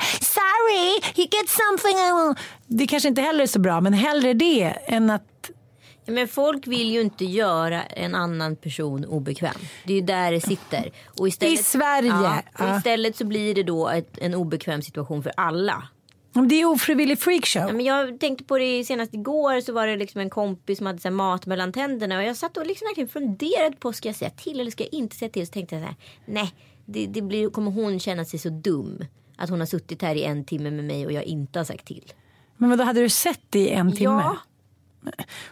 sorry, 0.67 1.01
you 1.15 1.27
get 1.31 1.49
something. 1.49 2.35
Det 2.67 2.87
kanske 2.87 3.09
inte 3.09 3.21
heller 3.21 3.43
är 3.43 3.47
så 3.47 3.59
bra, 3.59 3.81
men 3.81 3.93
hellre 3.93 4.33
det 4.33 4.63
än 4.85 5.09
att 5.09 5.51
Ja, 6.05 6.13
Men 6.13 6.27
folk 6.27 6.67
vill 6.67 6.91
ju 6.91 7.01
inte 7.01 7.25
göra 7.25 7.83
en 7.83 8.15
annan 8.15 8.55
person 8.55 9.05
obekväm. 9.05 9.55
Det 9.85 9.93
är 9.93 9.95
ju 9.95 10.01
där 10.01 10.31
det 10.31 10.41
sitter. 10.41 10.91
Och 11.19 11.27
istället, 11.27 11.59
I 11.59 11.63
Sverige, 11.63 12.09
Ja, 12.09 12.41
och 12.59 12.77
istället 12.77 13.15
så 13.15 13.25
blir 13.25 13.55
det 13.55 13.63
då 13.63 13.89
ett, 13.89 14.17
en 14.17 14.35
obekväm 14.35 14.81
situation 14.81 15.23
för 15.23 15.31
alla. 15.37 15.87
om 16.35 16.47
det 16.47 16.61
är 16.61 16.65
ofrivillig 16.65 17.19
freakshow. 17.19 17.63
Ja, 17.67 17.73
men 17.73 17.85
jag 17.85 18.19
tänkte 18.19 18.43
på 18.43 18.57
det 18.57 18.83
senast 18.83 19.13
igår 19.13 19.61
så 19.61 19.73
var 19.73 19.87
det 19.87 19.97
liksom 19.97 20.21
en 20.21 20.29
kompis 20.29 20.77
som 20.77 20.87
hade 20.87 20.99
så 20.99 21.07
här 21.07 21.15
mat 21.15 21.45
mellan 21.45 21.73
tänderna 21.73 22.17
och 22.17 22.23
jag 22.23 22.37
satt 22.37 22.57
och 22.57 22.65
liksom 22.67 22.85
verkligen 22.85 23.09
funderade 23.09 23.75
på 23.75 23.93
ska 23.93 24.09
jag 24.09 24.15
säga 24.15 24.31
till 24.31 24.59
eller 24.59 24.71
ska 24.71 24.83
jag 24.83 24.93
inte 24.93 25.15
säga 25.15 25.29
till. 25.29 25.47
Så 25.47 25.53
tänkte 25.53 25.75
jag 25.75 25.83
så 25.83 25.87
här, 25.87 25.95
nej, 26.25 26.53
det, 26.85 27.05
det 27.05 27.21
blir, 27.21 27.49
kommer 27.49 27.71
hon 27.71 27.99
känna 27.99 28.25
sig 28.25 28.39
så 28.39 28.49
dum. 28.49 29.05
Att 29.37 29.49
hon 29.49 29.59
har 29.59 29.67
suttit 29.67 30.01
här 30.01 30.15
i 30.15 30.23
en 30.23 30.45
timme 30.45 30.71
med 30.71 30.85
mig 30.85 31.05
och 31.05 31.11
jag 31.11 31.23
inte 31.23 31.59
har 31.59 31.63
sagt 31.63 31.85
till. 31.85 32.13
Men 32.57 32.69
vad 32.69 32.81
hade 32.81 33.01
du 33.01 33.09
sett 33.09 33.41
det 33.49 33.59
i 33.59 33.69
en 33.69 33.95
timme? 33.95 34.21
Ja, 34.23 34.37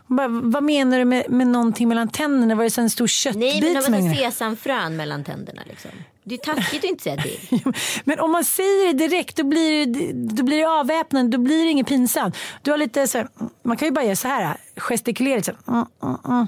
Bara, 0.08 0.27
vad 0.27 0.63
menar 0.63 1.00
du 1.00 1.06
med, 1.06 1.30
med 1.30 1.48
någonting 1.48 1.88
mellan 1.88 2.08
tänderna? 2.08 2.56
Var 2.56 2.63
det 2.63 2.70
så 2.70 2.82
en 2.82 2.89
stor 2.89 3.08
köttbit 3.08 3.39
nej 3.39 3.62
men 3.62 3.74
det 3.74 4.10
var 4.10 4.15
sesamfrön 4.15 4.96
mellan 4.96 5.24
tänderna 5.24 5.62
liksom. 5.65 5.92
Det 6.24 6.36
är 6.36 6.54
taskigt 6.54 6.84
att 6.84 6.89
inte 6.89 7.04
säga 7.04 7.22
till. 7.22 7.60
Men 8.04 8.20
om 8.20 8.32
man 8.32 8.46
säger 8.46 8.94
det 8.94 9.08
direkt 9.08 9.38
då 9.38 9.44
blir 9.44 9.86
det, 9.86 10.13
då 10.36 10.44
blir 10.44 10.58
det 10.58 10.65
avväpnande, 10.65 11.38
då 11.38 11.44
blir 11.44 11.63
det 11.65 11.72
inget 11.72 11.88
pinsamt. 11.88 12.38
Du 12.62 12.72
har 12.72 12.77
lite 12.77 13.08
så 13.08 13.18
här, 13.18 13.27
man 13.63 13.77
kan 13.77 13.88
ju 13.88 13.92
bara 13.92 14.06
göra 14.06 14.15
så 14.15 14.27
här, 14.27 14.58
gestikulera 14.75 15.44
så 15.44 15.51
här, 15.51 15.74
mm, 15.74 15.86
mm, 16.04 16.18
mm. 16.25 16.48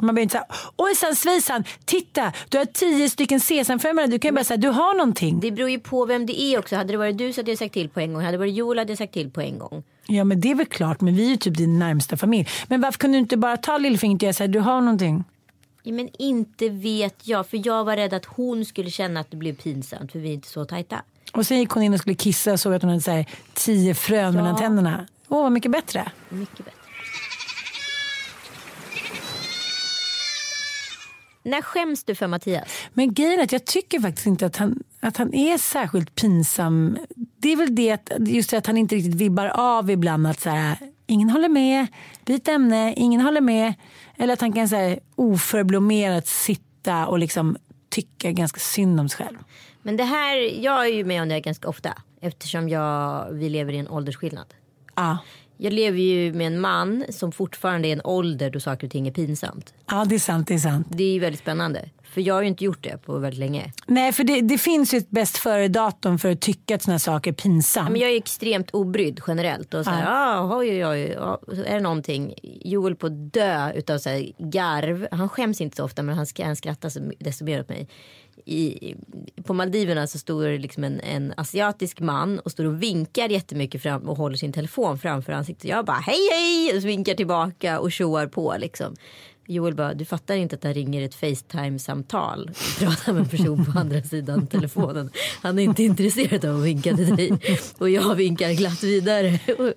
Man 0.00 0.14
behöver 0.14 0.22
inte 0.22 0.32
säga, 0.32 0.46
ojsan 0.76 1.16
svejsan, 1.16 1.64
titta 1.84 2.32
du 2.48 2.58
har 2.58 2.64
tio 2.64 3.10
stycken 3.10 3.40
sesamfrön 3.40 4.10
Du 4.10 4.18
kan 4.18 4.28
ju 4.28 4.32
bara 4.32 4.44
säga, 4.44 4.56
du 4.56 4.68
har 4.68 4.94
någonting. 4.94 5.40
Det 5.40 5.50
beror 5.50 5.70
ju 5.70 5.78
på 5.78 6.06
vem 6.06 6.26
det 6.26 6.40
är 6.40 6.58
också. 6.58 6.76
Hade 6.76 6.92
det 6.92 6.96
varit 6.96 7.18
du 7.18 7.32
så 7.32 7.40
hade 7.40 7.50
jag 7.50 7.58
sagt 7.58 7.74
till 7.74 7.88
på 7.88 8.00
en 8.00 8.12
gång. 8.12 8.22
Hade 8.22 8.32
det 8.32 8.38
varit 8.38 8.54
Joel 8.54 8.78
hade 8.78 8.90
jag 8.90 8.98
sagt 8.98 9.12
till 9.12 9.30
på 9.30 9.40
en 9.40 9.58
gång. 9.58 9.82
Ja 10.06 10.24
men 10.24 10.40
det 10.40 10.50
är 10.50 10.54
väl 10.54 10.66
klart, 10.66 11.00
men 11.00 11.16
vi 11.16 11.26
är 11.26 11.30
ju 11.30 11.36
typ 11.36 11.56
din 11.56 11.78
närmsta 11.78 12.16
familj. 12.16 12.48
Men 12.68 12.80
varför 12.80 12.98
kunde 12.98 13.18
du 13.18 13.20
inte 13.20 13.36
bara 13.36 13.56
ta 13.56 13.78
lillfingret 13.78 14.36
och 14.36 14.40
här, 14.40 14.48
du 14.48 14.58
har 14.58 14.80
någonting? 14.80 15.24
Ja, 15.82 15.92
men 15.92 16.08
inte 16.18 16.68
vet 16.68 17.28
jag. 17.28 17.46
För 17.46 17.66
jag 17.66 17.84
var 17.84 17.96
rädd 17.96 18.14
att 18.14 18.24
hon 18.24 18.64
skulle 18.64 18.90
känna 18.90 19.20
att 19.20 19.30
det 19.30 19.36
blev 19.36 19.56
pinsamt. 19.56 20.12
För 20.12 20.18
vi 20.18 20.28
är 20.28 20.34
inte 20.34 20.48
så 20.48 20.64
tajta. 20.64 21.02
Och 21.32 21.46
sen 21.46 21.58
gick 21.58 21.70
hon 21.70 21.82
in 21.82 21.94
och 21.94 22.00
skulle 22.00 22.14
kissa 22.14 22.52
och 22.52 22.60
såg 22.60 22.74
att 22.74 22.82
hon 22.82 22.90
hade 22.90 23.02
så 23.02 23.10
här, 23.10 23.26
tio 23.54 23.94
frön 23.94 24.34
mellan 24.34 24.56
tänderna. 24.56 25.06
Åh, 25.28 25.42
vad 25.42 25.52
mycket 25.52 25.70
bättre. 25.70 26.08
Mycket 26.28 26.64
bättre. 26.64 26.75
När 31.46 31.62
skäms 31.62 32.04
du 32.04 32.14
för 32.14 32.26
Mattias? 32.26 32.68
Men 32.92 33.14
grejen 33.14 33.40
är 33.40 33.44
att 33.44 33.52
jag 33.52 33.64
tycker 33.64 34.00
faktiskt 34.00 34.26
inte 34.26 34.46
att 34.46 34.56
han, 34.56 34.82
att 35.00 35.16
han 35.16 35.34
är 35.34 35.58
särskilt 35.58 36.14
pinsam. 36.14 36.98
Det 37.38 37.52
är 37.52 37.56
väl 37.56 37.74
det 37.74 37.90
att, 37.90 38.10
just 38.18 38.50
det 38.50 38.56
att 38.56 38.66
han 38.66 38.76
inte 38.76 38.94
riktigt 38.94 39.14
vibbar 39.14 39.46
av 39.46 39.90
ibland 39.90 40.26
att 40.26 40.40
så 40.40 40.50
här, 40.50 40.78
ingen 41.06 41.30
håller 41.30 41.48
med, 41.48 41.86
byt 42.24 42.48
ämne, 42.48 42.94
ingen 42.96 43.20
håller 43.20 43.40
med. 43.40 43.74
Eller 44.16 44.32
att 44.32 44.40
han 44.40 44.52
kan 44.52 44.68
så 44.68 44.76
här, 44.76 44.98
oförblommerat 45.14 46.26
sitta 46.26 47.06
och 47.06 47.18
liksom 47.18 47.56
tycka 47.88 48.32
ganska 48.32 48.60
synd 48.60 49.00
om 49.00 49.08
sig 49.08 49.26
själv. 49.26 49.38
Men 49.82 49.96
det 49.96 50.04
här, 50.04 50.36
jag 50.64 50.84
är 50.84 50.92
ju 50.92 51.04
med 51.04 51.22
om 51.22 51.28
det 51.28 51.34
här 51.34 51.40
ganska 51.40 51.68
ofta. 51.68 51.94
Eftersom 52.20 52.68
jag, 52.68 53.26
vi 53.32 53.48
lever 53.48 53.72
i 53.72 53.78
en 53.78 53.88
åldersskillnad. 53.88 54.54
Ja. 54.94 55.18
Jag 55.58 55.72
lever 55.72 55.98
ju 55.98 56.32
med 56.32 56.46
en 56.46 56.60
man 56.60 57.04
som 57.10 57.32
fortfarande 57.32 57.88
är 57.88 57.92
en 57.92 58.00
ålder 58.04 58.50
då 58.50 58.60
saker 58.60 58.86
och 58.86 58.90
ting 58.90 59.08
är 59.08 59.12
pinsamt. 59.12 59.74
ja, 59.90 60.04
det 60.08 60.14
är 60.14 60.18
sant. 60.18 60.48
Det 60.48 60.54
är 60.54 60.58
sant. 60.58 60.86
Det 60.90 61.04
är 61.04 61.12
ju 61.12 61.18
väldigt 61.18 61.40
spännande. 61.40 61.88
För 62.02 62.20
jag 62.20 62.34
har 62.34 62.42
ju 62.42 62.48
inte 62.48 62.64
gjort 62.64 62.82
det 62.84 62.98
på 63.02 63.18
väldigt 63.18 63.38
länge. 63.40 63.72
Nej, 63.86 64.12
för 64.12 64.24
det, 64.24 64.40
det 64.40 64.58
finns 64.58 64.94
ju 64.94 64.98
ett 64.98 65.10
bäst 65.10 65.36
före-datum 65.38 66.18
för 66.18 66.30
att 66.32 66.40
tycka 66.40 66.74
att 66.74 66.82
såna 66.82 66.98
saker 66.98 67.30
är 67.30 67.34
pinsamt. 67.34 67.90
Men 67.90 68.00
jag 68.00 68.10
är 68.10 68.16
extremt 68.16 68.70
obrydd 68.70 69.20
generellt. 69.26 69.74
Och 69.74 69.84
så 69.84 69.90
här, 69.90 70.04
ah, 70.08 70.56
oj, 70.58 70.68
oj, 70.68 70.86
oj, 70.86 71.00
ja, 71.16 71.40
är 71.66 71.74
det 71.74 71.80
någonting. 71.80 72.34
Joel 72.42 72.96
på 72.96 73.08
dö 73.08 73.72
utav 73.72 73.98
så 73.98 74.08
här 74.10 74.32
garv. 74.38 75.08
Han 75.10 75.28
skäms 75.28 75.60
inte 75.60 75.76
så 75.76 75.84
ofta 75.84 76.02
men 76.02 76.14
han, 76.16 76.24
sk- 76.24 76.44
han 76.44 76.56
skrattar 76.56 76.92
desto 77.24 77.44
mer 77.44 77.60
åt 77.60 77.68
mig. 77.68 77.88
I, 78.44 78.94
på 79.44 79.54
Maldiverna 79.54 80.06
så 80.06 80.18
står 80.18 80.44
det 80.44 80.58
liksom 80.58 80.84
en, 80.84 81.00
en 81.00 81.34
asiatisk 81.36 82.00
man 82.00 82.38
och 82.38 82.52
står 82.52 82.64
och 82.64 82.82
vinkar 82.82 83.28
jättemycket 83.28 83.82
fram 83.82 84.08
och 84.08 84.16
håller 84.16 84.36
sin 84.36 84.52
telefon 84.52 84.98
framför 84.98 85.32
ansiktet. 85.32 85.64
Jag 85.64 85.84
bara 85.84 85.96
hej 85.96 86.28
hej 86.32 86.76
och 86.76 86.84
vinkar 86.84 87.14
tillbaka 87.14 87.80
och 87.80 87.92
tjoar 87.92 88.26
på 88.26 88.56
liksom. 88.58 88.94
Joel 89.48 89.74
bara, 89.74 89.94
du 89.94 90.04
fattar 90.04 90.34
inte 90.34 90.54
att 90.56 90.62
det 90.62 90.72
ringer 90.72 91.02
ett 91.02 91.14
Facetime-samtal. 91.14 92.50
Pratar 92.78 93.12
med 93.12 93.22
en 93.22 93.28
person 93.28 93.64
på 93.64 93.78
andra 93.78 94.02
sidan 94.02 94.46
telefonen. 94.46 95.10
Han 95.42 95.58
är 95.58 95.62
inte 95.62 95.82
intresserad 95.82 96.44
av 96.44 96.56
att 96.58 96.64
vinka 96.64 96.96
till 96.96 97.16
dig. 97.16 97.32
Och 97.78 97.90
jag 97.90 98.14
vinkar 98.14 98.52
glatt 98.52 98.82
vidare. 98.82 99.38
Och 99.58 99.72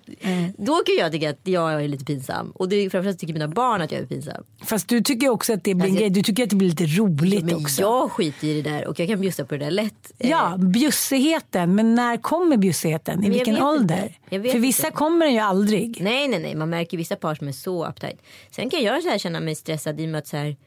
Då 0.58 0.76
kan 0.86 0.96
jag 1.00 1.12
tycka 1.12 1.30
att 1.30 1.40
jag 1.44 1.84
är 1.84 1.88
lite 1.88 2.06
pinsam. 2.06 2.52
Och 2.56 2.70
det 2.70 2.76
är 2.76 2.90
framförallt 2.90 3.20
tycker 3.20 3.34
mina 3.34 3.48
barn 3.48 3.82
att 3.82 3.92
jag 3.92 4.02
är 4.02 4.06
pinsam. 4.06 4.44
Fast 4.66 4.88
du 4.90 5.02
tycker 5.02 5.30
också 5.30 5.54
att 5.54 5.64
det 5.64 5.74
blir 5.74 5.90
Alltså. 5.92 6.10
Du 6.10 6.24
tycker 6.24 6.44
att 6.44 6.50
det 6.50 6.56
blir 6.56 6.70
lite 6.70 6.86
roligt 6.86 7.46
Men 7.46 7.56
också. 7.56 7.82
jag 7.82 8.12
skiter 8.12 8.48
i 8.48 8.62
det 8.62 8.70
där 8.70 8.88
och 8.88 9.00
jag 9.00 9.08
kan 9.08 9.22
bjussa 9.22 9.46
på 9.46 9.58
det 9.58 9.66
där 9.66 9.72
lätt. 9.72 10.12
Eh, 10.20 10.30
Ja, 10.30 10.58
bjussigheten. 10.58 11.76
Men 11.76 11.96
när 11.96 12.18
kommer 12.18 12.58
bjussigheten? 12.58 13.24
I 13.24 13.30
vilken 13.30 13.62
ålder? 13.62 14.18
För 14.30 14.60
vissa 14.60 14.88
inte. 14.88 14.98
kommer 14.98 15.26
den 15.26 15.34
ju 15.34 15.40
aldrig. 15.40 15.98
Nej, 16.02 16.28
nej, 16.28 16.40
nej. 16.40 16.56
Man 16.56 16.70
märker 16.70 16.98
vissa 16.98 17.16
par 17.16 17.36
som 17.36 17.48
är 17.48 17.52
så 17.52 17.88
uptight. 17.88 18.22
Sen 18.52 18.70
kan 18.70 18.84
jag 18.84 19.04
så 19.04 19.10
här 19.10 19.18
känna 19.18 19.40
mig 19.40 19.56
stressad 19.60 20.00
i 20.02 20.06
och 20.06 20.10
med 20.10 20.20
att 20.20 20.28
så 20.28 20.38
här. 20.38 20.58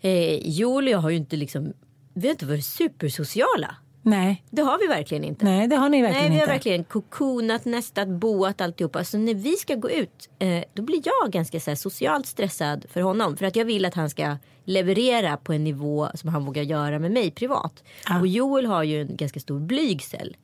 Eh, 0.00 0.48
Joel 0.48 0.84
och 0.84 0.90
jag 0.90 0.98
har 0.98 1.10
ju 1.10 1.16
inte 1.16 1.36
liksom. 1.36 1.72
Vi 2.14 2.26
har 2.28 2.32
inte 2.32 2.46
varit 2.46 2.64
supersociala. 2.64 3.76
Nej, 4.04 4.44
Det 4.50 4.62
har 4.62 4.78
vi 4.78 4.86
verkligen 4.86 5.24
inte. 5.24 5.44
nej 5.44 5.68
det 5.68 5.76
har 5.76 5.88
ni 5.88 6.02
verkligen 6.02 6.22
Nej, 6.22 6.30
vi 6.30 6.36
har 6.36 6.42
inte. 6.42 6.52
verkligen 6.52 6.84
kokonat, 6.84 7.64
nästat, 7.64 8.08
boat 8.08 8.60
alltihopa. 8.60 9.04
Så 9.04 9.18
när 9.18 9.34
vi 9.34 9.52
ska 9.56 9.74
gå 9.74 9.90
ut 9.90 10.28
eh, 10.38 10.64
då 10.74 10.82
blir 10.82 11.02
jag 11.04 11.32
ganska 11.32 11.60
så 11.60 11.70
här, 11.70 11.76
socialt 11.76 12.26
stressad 12.26 12.84
för 12.88 13.00
honom. 13.00 13.36
För 13.36 13.46
att 13.46 13.56
jag 13.56 13.64
vill 13.64 13.84
att 13.84 13.94
han 13.94 14.10
ska 14.10 14.36
leverera 14.64 15.36
på 15.36 15.52
en 15.52 15.64
nivå 15.64 16.08
som 16.14 16.28
han 16.28 16.44
vågar 16.44 16.62
göra 16.62 16.98
med 16.98 17.10
mig 17.10 17.30
privat. 17.30 17.84
Och 18.20 18.26
Joel 18.26 18.66
har 18.66 18.82
ju 18.82 19.00
en 19.00 19.16
ganska 19.16 19.40
stor 19.40 19.60
blygsel. 19.60 20.36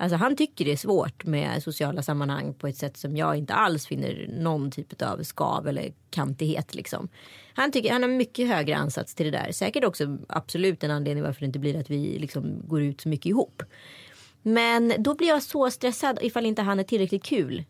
Alltså 0.00 0.16
han 0.16 0.36
tycker 0.36 0.64
det 0.64 0.72
är 0.72 0.76
svårt 0.76 1.24
med 1.24 1.62
sociala 1.62 2.02
sammanhang 2.02 2.54
på 2.54 2.66
ett 2.66 2.76
sätt 2.76 2.96
som 2.96 3.16
jag 3.16 3.36
inte 3.36 3.54
alls 3.54 3.86
finner 3.86 4.28
någon 4.38 4.70
typ 4.70 5.02
av 5.02 5.22
skav 5.22 5.68
eller 5.68 5.92
kantighet 6.10 6.74
liksom. 6.74 7.08
Han, 7.54 7.72
tycker, 7.72 7.92
han 7.92 8.02
har 8.02 8.10
mycket 8.10 8.48
högre 8.48 8.76
ansats 8.76 9.14
till 9.14 9.26
det 9.26 9.38
där. 9.38 9.52
Säkert 9.52 9.84
också 9.84 10.18
absolut 10.28 10.84
en 10.84 10.90
anledning 10.90 11.24
varför 11.24 11.40
det 11.40 11.46
inte 11.46 11.58
blir 11.58 11.80
att 11.80 11.90
vi 11.90 12.18
liksom 12.18 12.62
går 12.68 12.82
ut 12.82 13.00
så 13.00 13.08
mycket 13.08 13.26
ihop. 13.26 13.62
Men 14.42 14.94
då 14.98 15.14
blir 15.14 15.28
jag 15.28 15.42
så 15.42 15.70
stressad 15.70 16.18
ifall 16.22 16.46
inte 16.46 16.62
han 16.62 16.80
är 16.80 16.84
tillräckligt 16.84 17.24
kul. 17.24 17.64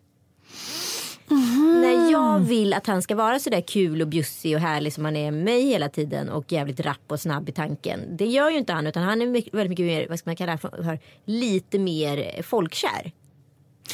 När 1.80 2.10
jag 2.12 2.40
vill 2.40 2.72
att 2.72 2.86
han 2.86 3.02
ska 3.02 3.14
vara 3.14 3.38
sådär 3.38 3.60
kul 3.60 4.02
och 4.02 4.08
bjussig 4.08 4.54
och 4.54 4.60
härlig 4.60 4.92
som 4.92 5.04
han 5.04 5.16
är 5.16 5.30
med 5.30 5.44
mig 5.44 5.66
hela 5.66 5.88
tiden 5.88 6.28
och 6.28 6.52
jävligt 6.52 6.80
rapp 6.80 7.04
och 7.06 7.20
snabb 7.20 7.48
i 7.48 7.52
tanken. 7.52 8.16
Det 8.16 8.26
gör 8.26 8.50
ju 8.50 8.58
inte 8.58 8.72
han 8.72 8.86
utan 8.86 9.02
han 9.02 9.22
är 9.22 9.26
mycket, 9.26 9.54
väldigt 9.54 9.70
mycket 9.70 9.86
mer, 9.86 10.06
vad 10.08 10.18
ska 10.18 10.30
man 10.30 10.36
kalla 10.36 10.52
det 10.52 10.58
för, 10.58 10.98
lite 11.24 11.78
mer 11.78 12.42
folkkär. 12.42 13.12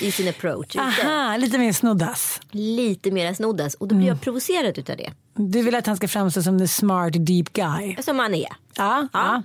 I 0.01 0.13
sin 0.13 0.29
approach. 0.29 0.77
Aha, 0.77 1.37
lite 1.37 1.59
mer 1.59 1.73
snoddas. 1.73 2.41
Lite 2.51 3.11
mer 3.11 3.35
snoddas 3.35 3.75
och 3.75 3.89
då 3.89 3.95
blir 3.95 4.07
jag 4.07 4.21
provocerad 4.21 4.79
utav 4.79 4.97
det. 4.97 5.13
Du 5.35 5.63
vill 5.63 5.75
att 5.75 5.87
han 5.87 5.97
ska 5.97 6.09
framstå 6.09 6.43
som 6.43 6.59
the 6.59 6.69
smart 6.69 7.13
deep 7.13 7.53
guy. 7.53 7.97
Som 8.03 8.19
han 8.19 8.35
är. 8.35 8.49
Ja, 8.77 9.09
ja. 9.13 9.43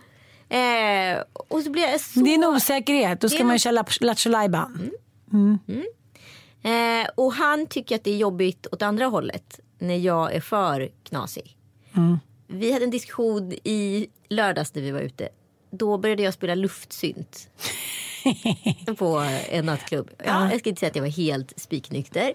Eh, 0.57 1.23
och 1.49 1.61
så 1.61 1.71
blir 1.71 1.83
jag 1.83 2.01
så... 2.01 2.19
Det 2.19 2.29
är 2.29 2.35
en 2.35 2.43
osäkerhet. 2.43 3.21
Då 3.21 3.29
ska 3.29 3.43
man 3.43 3.55
ju 3.55 3.59
köra 3.59 3.85
Lattjo 4.01 4.29
Lajban. 4.29 4.91
Eh, 6.63 7.09
och 7.15 7.33
han 7.33 7.67
tycker 7.67 7.95
att 7.95 8.03
det 8.03 8.11
är 8.11 8.17
jobbigt 8.17 8.67
åt 8.71 8.81
andra 8.81 9.05
hållet. 9.05 9.59
När 9.79 9.97
jag 9.97 10.35
är 10.35 10.41
för 10.41 10.89
knasig. 11.03 11.57
Vi 12.47 12.71
hade 12.71 12.85
en 12.85 12.91
diskussion 12.91 13.53
i 13.63 14.07
lördags 14.29 14.75
när 14.75 14.81
vi 14.81 14.91
var 14.91 14.99
ute. 14.99 15.29
Då 15.71 15.97
började 15.97 16.23
jag 16.23 16.33
spela 16.33 16.55
luftsynt. 16.55 17.49
på 18.97 19.25
en 19.49 19.65
nattklubb. 19.65 20.11
Ja, 20.25 20.51
jag 20.51 20.59
ska 20.59 20.69
inte 20.69 20.79
säga 20.79 20.89
att 20.89 20.95
jag 20.95 21.03
var 21.03 21.09
helt 21.09 21.59
spiknykter. 21.59 22.33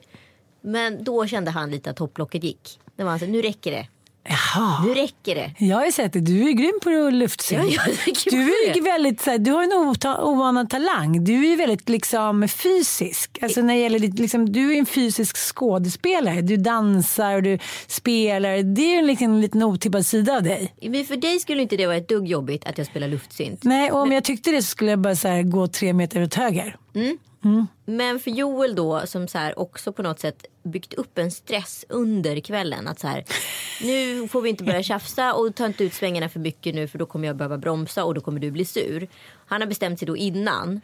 Men 0.60 1.04
då 1.04 1.26
kände 1.26 1.50
han 1.50 1.70
lite 1.70 1.90
att 1.90 1.96
topplocket 1.96 2.44
gick. 2.44 2.80
Det 2.96 3.04
var 3.04 3.12
alltså, 3.12 3.26
nu 3.26 3.42
räcker 3.42 3.70
det. 3.70 3.88
Jaha. 4.28 4.84
Nu 4.84 4.94
räcker 4.94 5.34
det. 5.34 5.50
Jag 5.58 5.76
har 5.76 5.84
ju 5.84 5.92
sett 5.92 6.12
det. 6.12 6.20
Du 6.20 6.48
är 6.48 6.52
grym 6.52 6.78
på 6.82 6.90
att. 6.90 7.72
Ja, 7.72 7.80
tycker 8.04 8.30
du 8.30 8.42
är 8.42 8.68
det. 8.72 8.78
ju 8.78 8.82
väldigt, 8.84 9.20
så 9.20 9.30
här, 9.30 9.38
du 9.38 9.50
har 9.52 9.62
en 9.62 9.72
ota- 9.72 10.22
oanad 10.22 10.70
talang. 10.70 11.24
Du 11.24 11.52
är 11.52 11.56
väldigt 11.56 11.88
liksom, 11.88 12.48
fysisk. 12.48 13.38
Alltså, 13.42 13.60
när 13.62 13.74
det 13.74 13.80
gäller, 13.80 13.98
liksom, 13.98 14.52
du 14.52 14.74
är 14.74 14.78
en 14.78 14.86
fysisk 14.86 15.36
skådespelare. 15.36 16.40
Du 16.42 16.56
dansar 16.56 17.34
och 17.34 17.42
du 17.42 17.58
spelar. 17.86 18.62
Det 18.62 18.82
är 18.82 18.90
ju 18.92 18.98
en 18.98 19.06
liten, 19.06 19.30
en 19.30 19.40
liten 19.40 19.62
otippad 19.62 20.06
sida 20.06 20.36
av 20.36 20.42
dig. 20.42 20.74
Men 20.82 21.04
för 21.04 21.16
dig 21.16 21.38
skulle 21.40 21.62
inte 21.62 21.76
det 21.76 21.86
vara 21.86 21.96
ett 21.96 22.08
dugg 22.08 22.28
jobbigt 22.28 22.66
att 22.66 22.78
jag 22.78 22.86
spelar 22.86 23.08
luftsynt. 23.08 23.64
Nej, 23.64 23.90
och 23.92 24.00
om 24.00 24.12
jag 24.12 24.24
tyckte 24.24 24.50
det 24.50 24.62
så 24.62 24.68
skulle 24.68 24.90
jag 24.90 24.98
bara 24.98 25.16
så 25.16 25.28
här, 25.28 25.42
gå 25.42 25.66
tre 25.66 25.92
meter 25.92 26.22
åt 26.22 26.34
höger. 26.34 26.76
Men 27.86 28.20
för 28.20 28.30
Joel 28.30 28.74
då 28.74 29.02
som 29.06 29.28
så 29.28 29.38
här 29.38 29.58
också 29.58 29.92
på 29.92 30.02
något 30.02 30.20
sätt 30.20 30.44
byggt 30.66 30.94
upp 30.94 31.18
en 31.18 31.30
stress 31.30 31.84
under 31.88 32.40
kvällen. 32.40 32.88
Att 32.88 32.98
så 32.98 33.06
här, 33.06 33.24
nu 33.82 34.28
får 34.28 34.42
vi 34.42 34.50
inte 34.50 34.64
börja 34.64 34.82
tjafsa 34.82 35.34
och 35.34 35.54
ta 35.54 35.66
inte 35.66 35.84
ut 35.84 35.94
svängarna 35.94 36.28
för 36.28 36.40
mycket 36.40 36.74
nu 36.74 36.88
för 36.88 36.98
då 36.98 37.06
kommer 37.06 37.26
jag 37.26 37.36
behöva 37.36 37.58
bromsa 37.58 38.04
och 38.04 38.14
då 38.14 38.20
kommer 38.20 38.40
du 38.40 38.50
bli 38.50 38.64
sur. 38.64 39.08
Han 39.46 39.60
har 39.60 39.68
bestämt 39.68 39.98
sig 39.98 40.06
då 40.06 40.16
innan. 40.16 40.80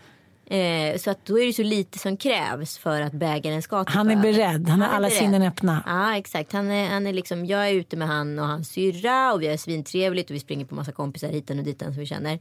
Eh, 0.46 0.98
så 0.98 1.10
att 1.10 1.24
då 1.26 1.38
är 1.38 1.46
det 1.46 1.52
så 1.52 1.62
lite 1.62 1.98
som 1.98 2.16
krävs 2.16 2.78
för 2.78 3.00
att 3.00 3.12
bägaren 3.12 3.62
ska 3.62 3.84
tippa 3.84 3.98
Han 3.98 4.10
är 4.10 4.22
beredd. 4.22 4.68
Han 4.68 4.80
har 4.80 4.88
är 4.88 4.92
alla 4.92 5.08
beredd. 5.08 5.18
sinnen 5.18 5.42
öppna. 5.42 5.82
Ja 5.86 6.16
exakt. 6.16 6.52
Han 6.52 6.70
är, 6.70 6.88
han 6.88 7.06
är 7.06 7.12
liksom, 7.12 7.46
jag 7.46 7.68
är 7.68 7.74
ute 7.74 7.96
med 7.96 8.08
han 8.08 8.38
och 8.38 8.46
hans 8.46 8.68
syrra 8.68 9.32
och 9.32 9.42
vi 9.42 9.48
har 9.48 9.56
svintrevligt 9.56 10.30
och 10.30 10.36
vi 10.36 10.40
springer 10.40 10.64
på 10.64 10.74
massa 10.74 10.92
kompisar 10.92 11.28
hit 11.28 11.50
och 11.50 11.56
dit 11.56 11.78
som 11.82 11.92
vi 11.92 12.06
känner. 12.06 12.38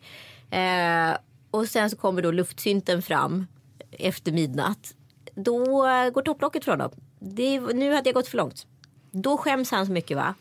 Eh, 0.51 1.17
och 1.51 1.67
sen 1.67 1.89
så 1.89 1.98
kommer 1.98 2.21
då 2.21 2.31
luftsynten 2.31 3.01
fram 3.01 3.48
efter 3.91 4.31
midnatt. 4.31 4.93
Då 5.36 5.65
går 6.13 6.21
topplocket 6.21 6.65
från 6.65 6.79
dem. 6.79 6.91
Det, 7.24 7.60
nu 7.60 7.94
hade 7.94 8.10
jag 8.10 8.13
gått 8.13 8.28
för 8.28 8.38
långt. 8.38 8.66
Då 9.12 9.38
skäms 9.38 9.72
han 9.72 9.86
så 9.86 9.92
mycket 9.92 10.18
va? 10.18 10.36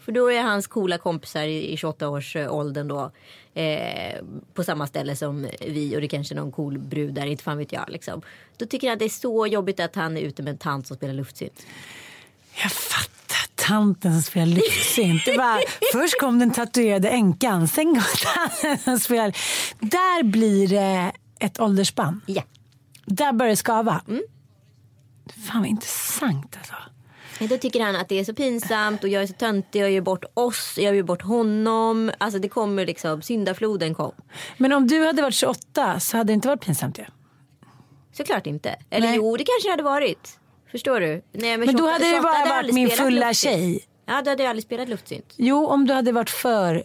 För 0.00 0.12
då 0.12 0.32
är 0.32 0.42
hans 0.42 0.66
coola 0.66 0.98
kompisar 0.98 1.42
i, 1.42 1.72
i 1.72 1.76
28 1.76 2.08
års 2.08 2.36
eh, 2.36 2.54
åldern 2.54 2.88
då 2.88 3.10
eh, 3.54 4.22
på 4.54 4.64
samma 4.64 4.86
ställe 4.86 5.16
som 5.16 5.48
vi 5.60 5.96
och 5.96 6.00
det 6.00 6.08
kanske 6.08 6.34
är 6.34 6.36
någon 6.36 6.52
cool 6.52 6.78
brud 6.78 7.14
där, 7.14 7.26
inte 7.26 7.44
fan 7.44 7.58
vet 7.58 7.72
jag 7.72 7.84
liksom. 7.88 8.22
Då 8.56 8.66
tycker 8.66 8.86
han 8.86 8.92
att 8.92 8.98
det 8.98 9.04
är 9.04 9.08
så 9.08 9.46
jobbigt 9.46 9.80
att 9.80 9.94
han 9.94 10.16
är 10.16 10.20
ute 10.20 10.42
med 10.42 10.50
en 10.50 10.58
tant 10.58 10.86
som 10.86 10.96
spelar 10.96 11.14
luftsynt. 11.14 11.66
Jag 12.62 12.72
fattar. 12.72 13.12
Tanten 13.54 14.12
som 14.12 14.22
spelar 14.22 14.46
luftsynt. 14.46 15.22
Först 15.92 16.20
kom 16.20 16.38
den 16.38 16.50
tatuerade 16.50 17.08
änkan, 17.08 17.68
sen 17.68 17.94
kom 17.94 18.04
tanten 18.34 18.78
som 18.78 18.98
spelar. 18.98 19.36
Där 19.80 20.22
blir 20.22 20.68
det 20.68 21.12
ett 21.38 21.60
åldersspann. 21.60 22.20
Ja. 22.26 22.42
Där 23.06 23.32
börjar 23.32 23.50
det 23.50 23.56
skava. 23.56 24.02
Mm. 24.08 24.22
Fan 25.48 25.60
vad 25.60 25.68
intressant 25.70 26.56
alltså. 26.58 26.74
Men 27.38 27.48
Då 27.48 27.56
tycker 27.58 27.80
han 27.80 27.96
att 27.96 28.08
det 28.08 28.18
är 28.20 28.24
så 28.24 28.34
pinsamt 28.34 29.02
och 29.02 29.08
jag 29.08 29.22
är 29.22 29.26
så 29.26 29.32
töntig, 29.32 29.80
jag 29.82 29.90
gör 29.90 30.00
bort 30.00 30.24
oss, 30.34 30.74
jag 30.78 30.96
gör 30.96 31.02
bort 31.02 31.22
honom. 31.22 32.10
Alltså 32.18 32.38
det 32.38 32.48
kommer 32.48 32.86
liksom, 32.86 33.22
syndafloden 33.22 33.94
kom. 33.94 34.12
Men 34.56 34.72
om 34.72 34.86
du 34.86 35.06
hade 35.06 35.22
varit 35.22 35.34
28 35.34 36.00
så 36.00 36.16
hade 36.16 36.32
det 36.32 36.34
inte 36.34 36.48
varit 36.48 36.60
pinsamt 36.64 36.98
ju. 36.98 37.04
Såklart 38.12 38.46
inte. 38.46 38.76
Eller 38.90 39.06
Nej. 39.06 39.16
jo, 39.16 39.36
det 39.36 39.44
kanske 39.44 39.70
hade 39.70 39.82
varit. 39.82 40.38
Förstår 40.70 41.00
du? 41.00 41.22
Nej, 41.32 41.58
Men 41.58 41.66
då 41.66 41.72
28 41.72 41.92
hade 41.92 42.04
det 42.04 42.10
28 42.10 42.22
bara 42.22 42.48
varit 42.48 42.74
min 42.74 42.88
fulla 42.90 43.26
luftsynt. 43.28 43.54
tjej. 43.54 43.84
Ja, 44.06 44.22
då 44.22 44.30
hade 44.30 44.42
jag 44.42 44.50
aldrig 44.50 44.64
spelat 44.64 44.88
luftsynt. 44.88 45.34
Jo, 45.36 45.66
om 45.66 45.86
du 45.86 45.94
hade 45.94 46.12
varit 46.12 46.30
för 46.30 46.84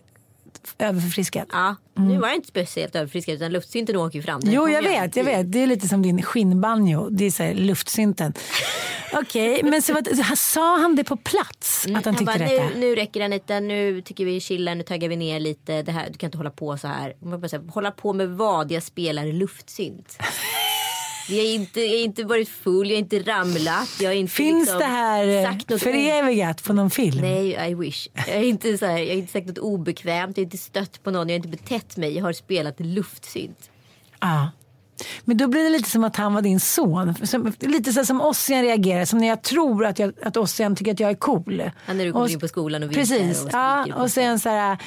överförfriskad. 0.80 1.46
Ja, 1.52 1.76
nu 1.96 2.18
var 2.18 2.28
jag 2.28 2.36
inte 2.36 2.48
speciellt 2.48 2.96
överfriskad 2.96 3.36
utan 3.36 3.52
luftsynten 3.52 3.96
åker 3.96 4.20
ju 4.20 4.24
fram. 4.24 4.40
Den 4.40 4.54
Jo, 4.54 4.70
jag 4.70 4.82
vet, 4.82 5.16
jag 5.16 5.24
vet. 5.24 5.52
Det 5.52 5.64
är 5.64 5.68
lite 5.68 5.88
som 5.88 6.02
din 6.02 6.22
skinnbanjo. 6.22 7.10
Det 7.10 7.26
är 7.26 7.32
så 7.32 7.44
här, 7.44 7.54
luftsynten. 7.54 8.34
Okej, 9.14 9.62
men 9.64 9.82
så 9.82 9.94
vad, 9.94 10.38
sa 10.38 10.78
han 10.78 10.96
det 10.96 11.04
på 11.04 11.18
plats? 11.18 11.86
Att 11.86 11.92
han 11.92 11.96
Mm, 11.96 12.04
han 12.06 12.16
tyckte 12.16 12.26
bara, 12.26 12.50
detta? 12.50 12.70
nu, 12.74 12.80
nu 12.80 12.96
räcker 12.96 13.20
det 13.20 13.26
Anita, 13.26 13.60
nu 13.60 14.02
tycker 14.02 14.26
vi 14.26 14.40
chillar, 14.40 14.76
nu 14.76 14.84
taggar 14.84 15.10
vi 15.10 15.16
ner 15.16 15.40
lite. 15.40 15.82
Det 15.82 15.92
här, 15.92 16.10
du 16.12 16.18
kan 16.18 16.28
inte 16.28 16.38
hålla 16.38 16.52
på 16.52 16.78
så 16.78 16.88
här 16.88 17.72
hålla 17.72 17.92
på 17.92 18.14
med 18.14 18.30
vad? 18.30 18.72
Jag 18.72 18.84
spelar 18.84 19.26
luftsynt. 19.26 20.18
Jag 21.30 21.38
har 21.38 21.54
inte, 21.54 21.82
jag 21.82 21.98
har 21.98 22.04
inte 22.04 22.24
varit 22.24 22.50
full, 22.50 22.90
jag 22.90 22.96
har 22.96 23.00
inte 23.00 23.20
ramlat. 23.20 23.90
Jag 24.00 24.10
har 24.10 24.16
inte 24.16 24.34
Finns 24.34 24.60
liksom 24.60 24.80
det 24.80 24.86
här 24.86 25.44
sagt 25.44 25.70
något 25.70 25.82
förevigat 25.82 26.64
på 26.64 26.74
någon 26.74 26.90
film? 26.90 27.22
Nej, 27.22 27.70
I 27.72 27.76
wish. 27.76 28.08
Jag 28.28 28.36
har, 28.36 28.44
inte 28.44 28.78
så 28.78 28.86
här, 28.86 28.98
jag 28.98 29.08
har 29.08 29.14
inte 29.14 29.32
sagt 29.32 29.48
något 29.48 29.58
obekvämt, 29.58 30.38
jag 30.38 30.42
har 30.42 30.46
inte 30.46 30.58
stött 30.58 31.04
på 31.04 31.12
någon, 31.12 31.30
jag 31.30 31.34
har 31.34 31.46
inte 31.46 31.64
betett 31.64 31.98
mig. 31.98 32.16
Jag 32.16 32.24
har 32.24 32.34
spelat 32.34 32.80
luftsynt. 32.80 33.70
Ja. 34.20 34.50
Men 35.24 35.38
då 35.38 35.48
blir 35.48 35.64
det 35.64 35.70
lite 35.70 35.90
som 35.90 36.04
att 36.04 36.16
han 36.16 36.34
var 36.34 36.42
din 36.42 36.60
son. 36.60 37.16
Som, 37.24 37.54
lite 37.60 37.94
så 37.94 38.06
som 38.06 38.22
Ossian 38.22 38.62
reagerar. 38.62 39.06
Som 39.06 39.20
när 39.20 39.28
jag 39.28 39.42
tror 39.42 39.86
att, 39.86 40.00
jag, 40.00 40.14
att 40.24 40.38
Ossian 40.38 40.76
tycker 40.76 40.92
att 40.92 41.00
jag 41.00 41.10
är 41.10 41.16
cool. 41.16 41.64
Ja, 41.86 41.94
när 41.94 42.06
du 42.06 42.12
kommer 42.12 42.32
in 42.32 42.40
på 42.40 42.48
skolan 42.48 42.84
och 42.84 42.90
vinkar 42.90 43.02
Precis. 43.02 43.44
och 43.44 43.50
ja, 43.54 43.86
och 43.96 44.12
sen 44.12 44.40
så 44.40 44.50
här. 44.50 44.78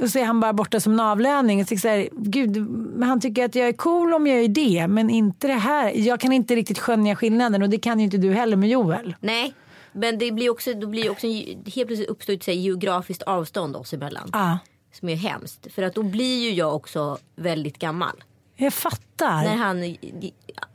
Och 0.00 0.10
så 0.10 0.18
är 0.18 0.24
han 0.24 0.40
bara 0.40 0.52
borta 0.52 0.80
som 0.80 0.92
en 0.92 1.00
avlöning. 1.00 1.64
Tycker 1.64 1.80
så 1.80 1.88
här, 1.88 2.08
Gud, 2.12 2.56
men 2.70 3.08
han 3.08 3.20
tycker 3.20 3.44
att 3.44 3.54
jag 3.54 3.68
är 3.68 3.72
cool 3.72 4.14
om 4.14 4.26
jag 4.26 4.38
är 4.40 4.48
det. 4.48 4.86
Men 4.88 5.10
inte 5.10 5.46
det 5.46 5.52
här. 5.54 5.92
Jag 5.94 6.20
kan 6.20 6.32
inte 6.32 6.54
riktigt 6.56 6.78
skönja 6.78 7.16
skillnaden. 7.16 7.62
Och 7.62 7.70
det 7.70 7.78
kan 7.78 7.98
ju 7.98 8.04
inte 8.04 8.16
du 8.18 8.32
heller 8.32 8.56
med 8.56 8.68
Joel. 8.68 9.14
Nej, 9.20 9.54
men 9.92 10.18
det 10.18 10.32
blir 10.32 10.50
också, 10.50 10.74
då 10.74 10.86
blir 10.86 11.10
också 11.10 11.26
helt 11.26 11.86
plötsligt 11.86 12.08
uppstår 12.08 12.32
ett 12.32 12.44
så 12.44 12.50
geografiskt 12.50 13.22
avstånd 13.22 13.76
oss 13.76 13.92
emellan. 13.92 14.28
Ja, 14.32 14.58
Som 14.92 15.08
är 15.08 15.16
hemskt. 15.16 15.66
För 15.74 15.82
att 15.82 15.94
då 15.94 16.02
blir 16.02 16.42
ju 16.42 16.50
jag 16.54 16.74
också 16.76 17.18
väldigt 17.36 17.78
gammal. 17.78 18.24
jag 18.56 18.72
fattar. 18.74 19.44
När 19.44 19.56
han 19.56 19.96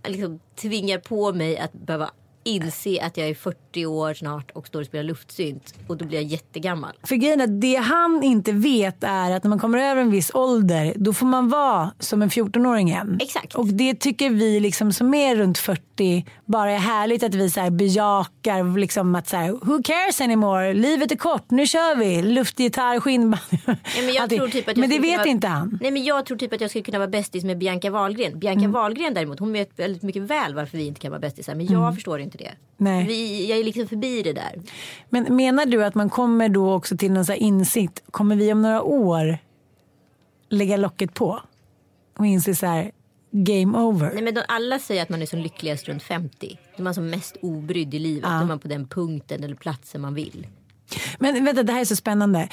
liksom 0.08 0.40
tvingar 0.56 0.98
på 0.98 1.34
mig 1.34 1.58
att 1.58 1.74
behöva 1.74 2.10
inse 2.44 3.02
att 3.06 3.18
jag 3.18 3.28
är 3.30 3.34
40 3.36 3.86
år 3.86 4.14
snart 4.14 4.52
och 4.52 4.68
står 4.68 4.80
och 4.80 4.86
spelar 4.86 5.04
luftsynt. 5.04 5.74
Och 5.88 5.98
då 5.98 6.06
blir 6.06 6.18
jag 6.18 6.28
jättegammal. 6.28 6.92
För 7.04 7.16
grejen 7.16 7.40
är, 7.40 7.44
att 7.44 7.62
det 7.62 7.76
han 7.76 8.24
inte 8.24 8.52
vet 8.52 9.04
är 9.04 9.32
att 9.32 9.44
när 9.44 9.50
man 9.50 9.60
kommer 9.60 9.78
över 9.80 10.02
en 10.02 10.12
viss 10.12 10.32
ålder 10.34 10.94
då 10.96 11.14
får 11.14 11.26
man 11.26 11.50
vara 11.50 11.92
som 12.00 12.22
en 12.22 12.30
14-åring 12.30 12.88
igen. 12.90 13.18
Exakt. 13.22 13.56
Och 13.56 13.68
det 13.68 13.96
tycker 14.00 14.30
vi 14.30 14.60
liksom 14.60 14.94
som 14.94 15.14
är 15.14 15.36
runt 15.36 15.58
40 15.58 16.26
bara 16.46 16.72
är 16.72 16.78
härligt 16.78 17.24
att 17.24 17.36
vi 17.36 17.50
så 17.50 17.60
här 17.60 17.70
bejakar 17.70 18.78
liksom 18.80 19.16
att 19.16 19.28
så 19.28 19.38
här, 19.38 19.52
who 19.52 19.82
cares 19.84 20.22
anymore, 20.22 20.74
livet 20.74 21.12
är 21.12 21.16
kort, 21.16 21.52
nu 21.52 21.68
kör 21.68 21.96
vi, 21.96 22.22
luftgitarr, 22.22 23.00
skinnband. 23.00 23.42
Ja, 23.66 23.76
men 24.06 24.14
jag 24.14 24.30
tror 24.38 24.48
typ 24.48 24.68
att 24.68 24.78
jag 24.78 24.82
men 24.82 24.90
det 24.90 25.00
vet 25.00 25.16
kunna- 25.18 25.28
inte 25.28 25.48
han. 25.48 25.78
Nej 25.82 25.92
men 25.92 26.04
jag 26.04 26.26
tror 26.26 26.38
typ 26.38 26.54
att 26.54 26.62
jag 26.62 26.70
skulle 26.70 26.84
kunna 26.84 26.98
vara 27.00 27.08
bästis 27.10 27.44
med 27.44 27.58
Bianca 27.58 27.90
Wahlgren. 27.90 28.40
Bianca 28.40 28.60
Mm. 28.60 28.72
Wahlgren 28.72 29.14
däremot 29.14 29.40
hon 29.40 29.54
vet 29.54 29.80
väldigt 29.80 30.04
mycket 30.04 30.22
väl 30.22 30.56
varför 30.56 30.78
vi 30.78 30.88
inte 30.88 31.00
kan 31.02 31.12
vara 31.12 31.20
bästisar. 31.20 31.56
Men 31.56 31.66
jag 31.66 31.96
förstår 31.96 32.20
inte 32.34 32.44
det. 32.44 32.56
Nej. 32.78 33.08
Vi, 33.08 33.50
jag 33.50 33.60
är 33.60 33.64
liksom 33.64 33.88
förbi 33.88 34.24
det 34.24 34.34
där. 34.34 34.62
Men 35.10 35.36
menar 35.36 35.66
du 35.66 35.84
att 35.84 35.96
man 35.96 36.10
kommer 36.10 36.50
då 36.50 36.74
också 36.74 36.98
till 36.98 37.12
någon 37.12 37.36
insikt, 37.36 38.04
kommer 38.12 38.36
vi 38.36 38.54
om 38.54 38.62
några 38.62 38.82
år 38.82 39.38
lägga 40.50 40.78
locket 40.78 41.14
på 41.14 41.40
och 42.18 42.26
inse 42.26 42.56
så 42.56 42.66
här, 42.66 42.92
game 43.32 43.78
over? 43.78 44.12
Nej, 44.14 44.24
men 44.24 44.34
de, 44.34 44.42
alla 44.48 44.80
säger 44.80 45.02
att 45.02 45.10
man 45.10 45.22
är 45.22 45.26
som 45.26 45.40
lyckligast 45.40 45.88
runt 45.88 46.04
50. 46.04 46.60
Då 46.76 46.82
är 46.82 46.84
man 46.84 46.94
som 46.94 47.10
mest 47.10 47.38
obrydd 47.42 47.94
i 47.94 48.00
livet. 48.00 48.24
Då 48.24 48.30
är 48.30 48.46
man 48.46 48.60
på 48.60 48.68
den 48.68 48.88
punkten 48.88 49.44
eller 49.44 49.56
platsen 49.56 50.02
man 50.02 50.14
vill. 50.14 50.48
Men 51.20 51.46
vänta, 51.46 51.64
det 51.64 51.74
här 51.74 51.82
är 51.82 51.86
så 51.86 51.96
spännande. 51.96 52.50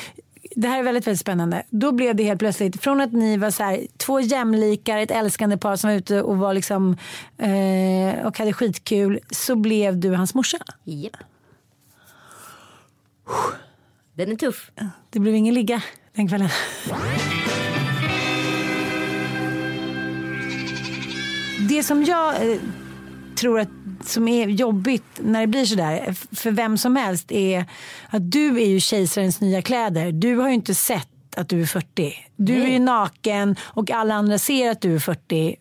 Det 0.61 0.69
här 0.69 0.79
är 0.79 0.83
väldigt, 0.83 1.07
väldigt 1.07 1.21
spännande. 1.21 1.63
Då 1.71 1.93
blev 1.93 2.17
det 2.17 2.23
helt 2.23 2.39
plötsligt, 2.39 2.83
från 2.83 3.01
att 3.01 3.13
ni 3.13 3.37
var 3.37 3.51
så 3.51 3.63
här, 3.63 3.87
två 3.97 4.21
jämlikar, 4.21 4.99
ett 4.99 5.11
älskande 5.11 5.57
par 5.57 5.77
som 5.77 5.91
var 5.91 5.97
ute 5.97 6.23
och 6.23 6.39
var 6.39 6.55
liksom 6.55 6.97
eh, 7.39 8.27
och 8.27 8.39
hade 8.39 8.53
skitkul, 8.53 9.21
så 9.31 9.57
blev 9.57 9.99
du 9.99 10.15
hans 10.15 10.35
morsa. 10.35 10.59
Japp. 10.85 11.17
Den 14.15 14.33
är 14.33 14.37
tuff. 14.37 14.71
Det 15.11 15.19
blev 15.19 15.35
ingen 15.35 15.55
ligga 15.55 15.83
den 16.13 16.29
kvällen. 16.29 16.49
Det 21.69 21.83
som 21.83 22.05
jag 22.05 22.53
eh, 22.53 22.59
tror 23.37 23.61
att 23.61 23.80
som 24.07 24.29
är 24.29 24.49
jobbigt 24.49 25.05
när 25.19 25.41
det 25.41 25.47
blir 25.47 25.65
sådär 25.65 26.15
för 26.33 26.51
vem 26.51 26.79
som 26.79 26.97
helst 26.97 27.33
är 27.33 27.65
att 28.09 28.31
du 28.31 28.61
är 28.61 28.67
ju 28.67 28.81
kejsarens 28.81 29.41
nya 29.41 29.63
kläder. 29.63 30.13
Du 30.13 30.37
har 30.37 30.49
ju 30.49 30.55
inte 30.55 30.75
sett 30.75 31.09
att 31.37 31.49
du 31.49 31.63
är 31.63 31.67
40. 31.67 32.15
Du 32.37 32.63
är 32.63 32.69
ju 32.69 32.79
naken 32.79 33.57
och 33.63 33.91
alla 33.91 34.15
andra 34.15 34.39
ser 34.39 34.71
att 34.71 34.81
du 34.81 34.95
är 34.95 34.99
40. 34.99 35.57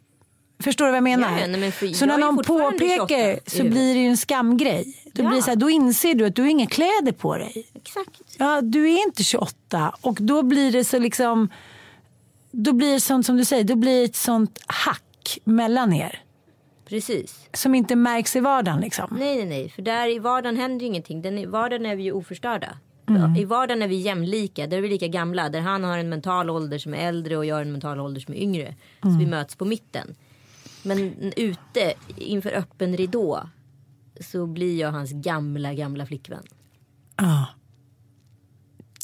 Förstår 0.63 0.85
du 0.85 0.91
vad 0.91 0.97
jag 0.97 1.03
menar? 1.03 1.39
Ja, 1.39 1.47
nej, 1.47 1.59
men 1.59 1.71
för 1.71 1.87
så 1.87 2.05
när 2.05 2.13
är 2.13 2.17
någon 2.17 2.37
påpekar 2.43 3.07
28 3.07 3.41
i 3.45 3.57
så 3.57 3.63
blir 3.63 3.93
det 3.93 3.99
ju 3.99 4.07
en 4.07 4.17
skamgrej. 4.17 5.03
Då, 5.13 5.23
Ja. 5.23 5.29
blir 5.29 5.41
så 5.41 5.49
här, 5.49 5.55
då 5.55 5.69
inser 5.69 6.13
du 6.13 6.25
att 6.25 6.35
du 6.35 6.41
har 6.41 6.49
inga 6.49 6.67
kläder 6.67 7.11
på 7.11 7.37
dig. 7.37 7.67
Exakt. 7.75 8.11
Ja, 8.37 8.61
du 8.61 8.89
är 8.89 9.03
inte 9.07 9.23
28 9.23 9.95
och 10.01 10.17
då 10.21 10.43
blir 10.43 10.71
det 10.71 10.83
så 10.83 10.99
liksom 10.99 11.49
då 12.51 12.73
blir 12.73 12.93
det 12.93 12.99
sånt 12.99 13.25
som 13.25 13.37
du 13.37 13.45
säger, 13.45 13.63
då 13.63 13.75
blir 13.75 13.99
det 13.99 14.03
ett 14.03 14.15
sånt 14.15 14.59
hack 14.67 15.37
mellan 15.43 15.93
er 15.93 16.21
Precis. 16.89 17.49
som 17.53 17.75
inte 17.75 17.95
märks 17.95 18.35
i 18.35 18.39
vardagen 18.39 18.79
liksom. 18.81 19.15
Nej, 19.19 19.35
nej, 19.37 19.45
nej. 19.45 19.69
För 19.69 19.81
där 19.81 20.15
i 20.15 20.19
vardagen 20.19 20.57
händer 20.57 20.79
ju 20.81 20.87
ingenting. 20.87 21.21
Den, 21.21 21.37
I 21.37 21.45
vardagen 21.45 21.85
är 21.85 21.95
vi 21.95 22.03
ju 22.03 22.11
oförstörda. 22.11 22.77
Mm. 23.09 23.35
I 23.35 23.45
vardagen 23.45 23.81
är 23.81 23.87
vi 23.87 23.95
jämlika. 23.95 24.67
Där 24.67 24.77
är 24.77 24.81
vi 24.81 24.89
lika 24.89 25.07
gamla. 25.07 25.49
Där 25.49 25.59
han 25.61 25.83
har 25.83 25.97
en 25.97 26.09
mental 26.09 26.49
ålder 26.49 26.77
som 26.77 26.93
är 26.93 26.97
äldre 27.07 27.37
och 27.37 27.45
jag 27.45 27.55
har 27.55 27.61
en 27.61 27.71
mental 27.71 27.99
ålder 27.99 28.21
som 28.21 28.33
är 28.33 28.37
yngre. 28.37 28.75
Så 29.01 29.07
Mm. 29.07 29.19
vi 29.19 29.25
möts 29.25 29.55
på 29.55 29.65
mitten. 29.65 30.15
Men 30.83 31.13
ute 31.35 31.93
inför 32.17 32.51
öppen 32.51 32.97
ridå 32.97 33.49
så 34.21 34.45
blir 34.45 34.79
jag 34.79 34.91
hans 34.91 35.11
gamla, 35.11 35.73
gamla 35.73 36.05
flickvän. 36.05 36.43
Ja. 37.17 37.45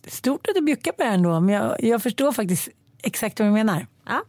Stort 0.07 0.47
att 0.47 0.55
du 0.55 0.61
bjuckar 0.61 0.91
på 0.91 1.03
det 1.03 1.09
ändå, 1.09 1.39
men 1.39 1.55
jag, 1.55 1.83
jag 1.83 2.03
förstår 2.03 2.31
faktiskt 2.31 2.69
exakt 3.03 3.39
vad 3.39 3.47
du 3.49 3.53
menar. 3.53 3.87
Ja. 4.05 4.21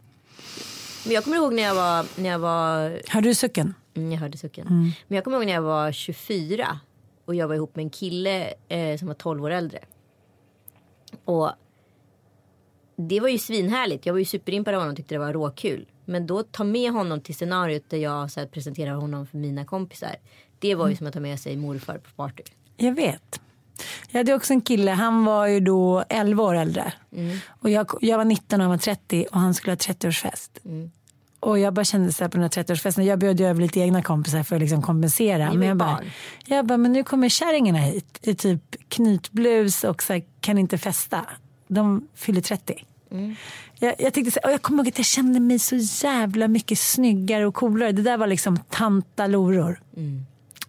Men 1.07 1.13
jag 1.13 1.23
kommer 1.23 1.37
ihåg 1.37 1.53
när 1.53 1.63
jag 1.63 1.75
var, 1.75 2.21
när 2.21 2.29
jag 2.29 2.39
var 2.39 3.01
Hör 3.07 3.21
du 3.21 3.35
sucken? 3.35 3.73
Mm, 3.93 4.11
jag 4.11 4.19
hörde 4.19 4.37
sucken. 4.37 4.67
Men 5.07 5.15
jag 5.15 5.23
kommer 5.23 5.37
ihåg 5.37 5.45
när 5.45 5.53
jag 5.53 5.61
var 5.61 5.91
24 5.91 6.79
och 7.25 7.35
jag 7.35 7.47
var 7.47 7.55
ihop 7.55 7.75
med 7.75 7.83
en 7.83 7.89
kille 7.89 8.53
eh, 8.67 8.97
som 8.97 9.07
var 9.07 9.15
12 9.15 9.43
år 9.43 9.49
äldre. 9.49 9.79
Och 11.25 11.51
det 12.95 13.19
var 13.19 13.29
ju 13.29 13.37
svinhärligt. 13.37 14.05
Jag 14.05 14.13
var 14.13 14.19
ju 14.19 14.25
superimpad 14.25 14.73
av 14.73 14.79
honom 14.79 14.91
och 14.91 14.97
tyckte 14.97 15.15
det 15.15 15.19
var 15.19 15.33
råkul. 15.33 15.85
Men 16.05 16.27
då 16.27 16.43
ta 16.43 16.63
med 16.63 16.91
honom 16.91 17.21
till 17.21 17.35
scenariot 17.35 17.89
där 17.89 17.97
jag 17.97 18.31
så 18.31 18.39
här, 18.39 18.47
presenterar 18.47 18.93
honom 18.93 19.27
för 19.27 19.37
mina 19.37 19.65
kompisar. 19.65 20.15
Det 20.59 20.75
var 20.75 20.89
ju 20.89 20.95
som 20.95 21.07
att 21.07 21.13
ta 21.13 21.19
med 21.19 21.39
sig 21.39 21.55
morfar 21.57 21.97
på 21.97 22.09
party. 22.15 22.43
Jag 22.77 22.95
vet. 22.95 23.41
Jag 24.11 24.19
hade 24.19 24.33
också 24.33 24.53
en 24.53 24.61
kille, 24.61 24.91
han 24.91 25.25
var 25.25 25.47
ju 25.47 25.59
då 25.59 26.03
11 26.09 26.43
år 26.43 26.55
äldre. 26.55 26.93
Och 27.47 27.69
jag, 27.69 27.91
jag 28.01 28.17
var 28.17 28.25
19 28.25 28.59
och 28.59 28.63
han 28.63 28.69
var 28.71 28.77
30 28.77 29.25
och 29.31 29.39
han 29.39 29.53
skulle 29.53 29.71
ha 29.71 29.77
30-årsfest. 29.77 30.49
Och 31.39 31.59
jag 31.59 31.73
bara 31.73 31.85
kände 31.85 32.13
så 32.13 32.23
här 32.23 32.29
på 32.29 32.37
den 32.37 32.43
här 32.43 32.63
30-årsfesten, 32.63 33.01
jag 33.01 33.19
bjöd 33.19 33.39
ju 33.39 33.45
över 33.47 33.61
lite 33.61 33.79
egna 33.79 34.01
kompisar 34.03 34.43
för 34.43 34.55
att 34.55 34.61
liksom 34.61 34.81
kompensera. 34.81 35.53
Men 35.53 35.67
jag 35.67 35.77
bara, 35.77 35.99
jag 36.45 36.65
bara, 36.65 36.77
men 36.77 36.93
nu 36.93 37.03
kommer 37.03 37.29
kärringarna 37.29 37.79
hit 37.79 38.19
i 38.21 38.35
typ 38.35 38.75
knytblus 38.89 39.83
och 39.83 40.03
så 40.03 40.13
här, 40.13 40.23
kan 40.41 40.57
inte 40.57 40.77
festa. 40.77 41.25
De 41.67 42.07
fyller 42.15 42.41
30. 42.41 42.83
Jag, 43.79 43.95
jag, 43.99 44.13
tyckte 44.13 44.31
så, 44.31 44.39
och 44.43 44.51
jag 44.51 44.61
kommer 44.61 44.83
ihåg 44.83 44.87
att 44.87 44.97
jag 44.97 45.05
kände 45.05 45.39
mig 45.39 45.59
så 45.59 45.75
jävla 45.75 46.47
mycket 46.47 46.79
snyggare 46.79 47.45
och 47.45 47.53
coolare. 47.55 47.91
Det 47.91 48.01
där 48.01 48.17
var 48.17 48.27
liksom 48.27 48.57
tantaloror. 48.69 49.81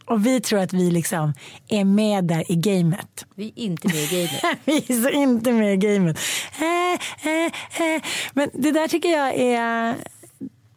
Och 0.08 0.26
vi 0.26 0.40
tror 0.40 0.60
att 0.60 0.72
vi 0.72 0.90
liksom 0.90 1.32
är 1.68 1.84
med 1.84 2.24
där 2.24 2.52
i 2.52 2.56
gamet. 2.56 3.26
Vi 3.34 3.52
är 3.56 3.62
inte 3.62 3.88
med 3.88 3.96
i 3.96 4.06
gamet. 4.06 4.58
Vi 4.64 4.76
är 4.76 5.02
så 5.02 5.08
inte 5.08 5.52
med 5.52 5.74
i 5.74 5.76
gamet. 5.76 6.18
Eh, 6.58 7.28
eh, 7.30 7.46
eh. 7.46 8.02
Men 8.32 8.50
det 8.54 8.70
där 8.70 8.88
tycker 8.88 9.08
jag 9.08 9.34
är... 9.34 9.94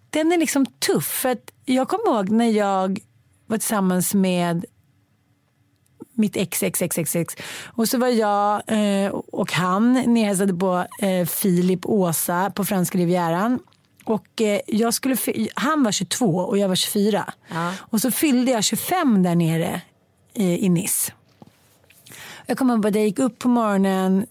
Den 0.10 0.32
är 0.32 0.38
liksom 0.38 0.66
tuff. 0.66 1.06
För 1.06 1.30
att 1.30 1.52
jag 1.66 1.88
kommer 1.88 2.16
ihåg 2.16 2.30
när 2.30 2.52
jag 2.52 3.00
var 3.48 3.58
tillsammans 3.58 4.14
med 4.14 4.66
mitt 6.14 6.36
ex, 6.36 6.64
ex, 6.64 6.82
ex, 6.82 6.98
ex, 6.98 7.16
ex. 7.16 7.36
Och 7.66 7.88
så 7.88 7.98
var 7.98 8.08
jag 8.08 8.62
eh, 8.68 9.12
och 9.12 9.52
han 9.52 9.94
nerhälsade 9.94 10.54
på 10.54 10.86
eh, 11.00 11.26
Filip 11.26 11.86
Åsa 11.86 12.52
på 12.56 12.66
franska 12.66 12.98
rivieran. 12.98 13.60
Och 14.06 14.42
eh, 14.42 14.60
jag 14.68 14.94
skulle, 14.94 15.18
han 15.56 15.84
var 15.84 15.92
22 15.92 16.26
och 16.26 16.58
jag 16.58 16.68
var 16.68 16.76
24. 16.76 17.34
Ja. 17.48 17.74
Och 17.80 18.02
så 18.02 18.12
fyllde 18.12 18.52
jag 18.52 18.64
25 18.64 19.24
där 19.24 19.36
nere 19.36 19.82
i, 20.34 20.66
i 20.66 20.70
Nice. 20.70 21.12
Jag 22.46 22.58
kommer 22.58 22.74
ihåg 22.74 22.88
att 22.88 22.96
jag 22.96 23.04
gick 23.04 23.20
upp 23.20 23.40
på 23.40 23.48
morgonen 23.48 24.26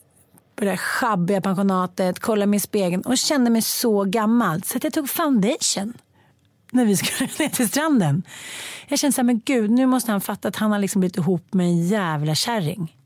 på 0.56 0.64
det 0.64 0.70
där 0.70 0.76
schabbiga 0.76 1.40
pensionatet, 1.40 2.20
kollade 2.20 2.46
mig 2.46 2.56
i 2.56 2.60
spegeln 2.60 3.02
och 3.02 3.18
kände 3.18 3.50
mig 3.50 3.62
så 3.62 4.04
gammal 4.04 4.62
så 4.62 4.76
att 4.76 4.84
jag 4.84 4.92
tog 4.92 5.10
foundation 5.10 5.92
när 6.70 6.84
vi 6.84 6.96
skulle 6.96 7.30
ner 7.38 7.48
till 7.48 7.68
stranden. 7.68 8.22
Jag 8.88 8.98
kände 8.98 9.12
så 9.12 9.20
här, 9.20 9.26
men 9.26 9.40
gud, 9.44 9.70
nu 9.70 9.86
måste 9.86 10.12
han 10.12 10.20
fatta 10.20 10.48
att 10.48 10.56
han 10.56 10.72
har 10.72 10.78
liksom 10.78 11.00
blivit 11.00 11.16
ihop 11.16 11.54
med 11.54 11.66
en 11.66 11.86
jävla 11.86 12.34
kärring. 12.34 12.96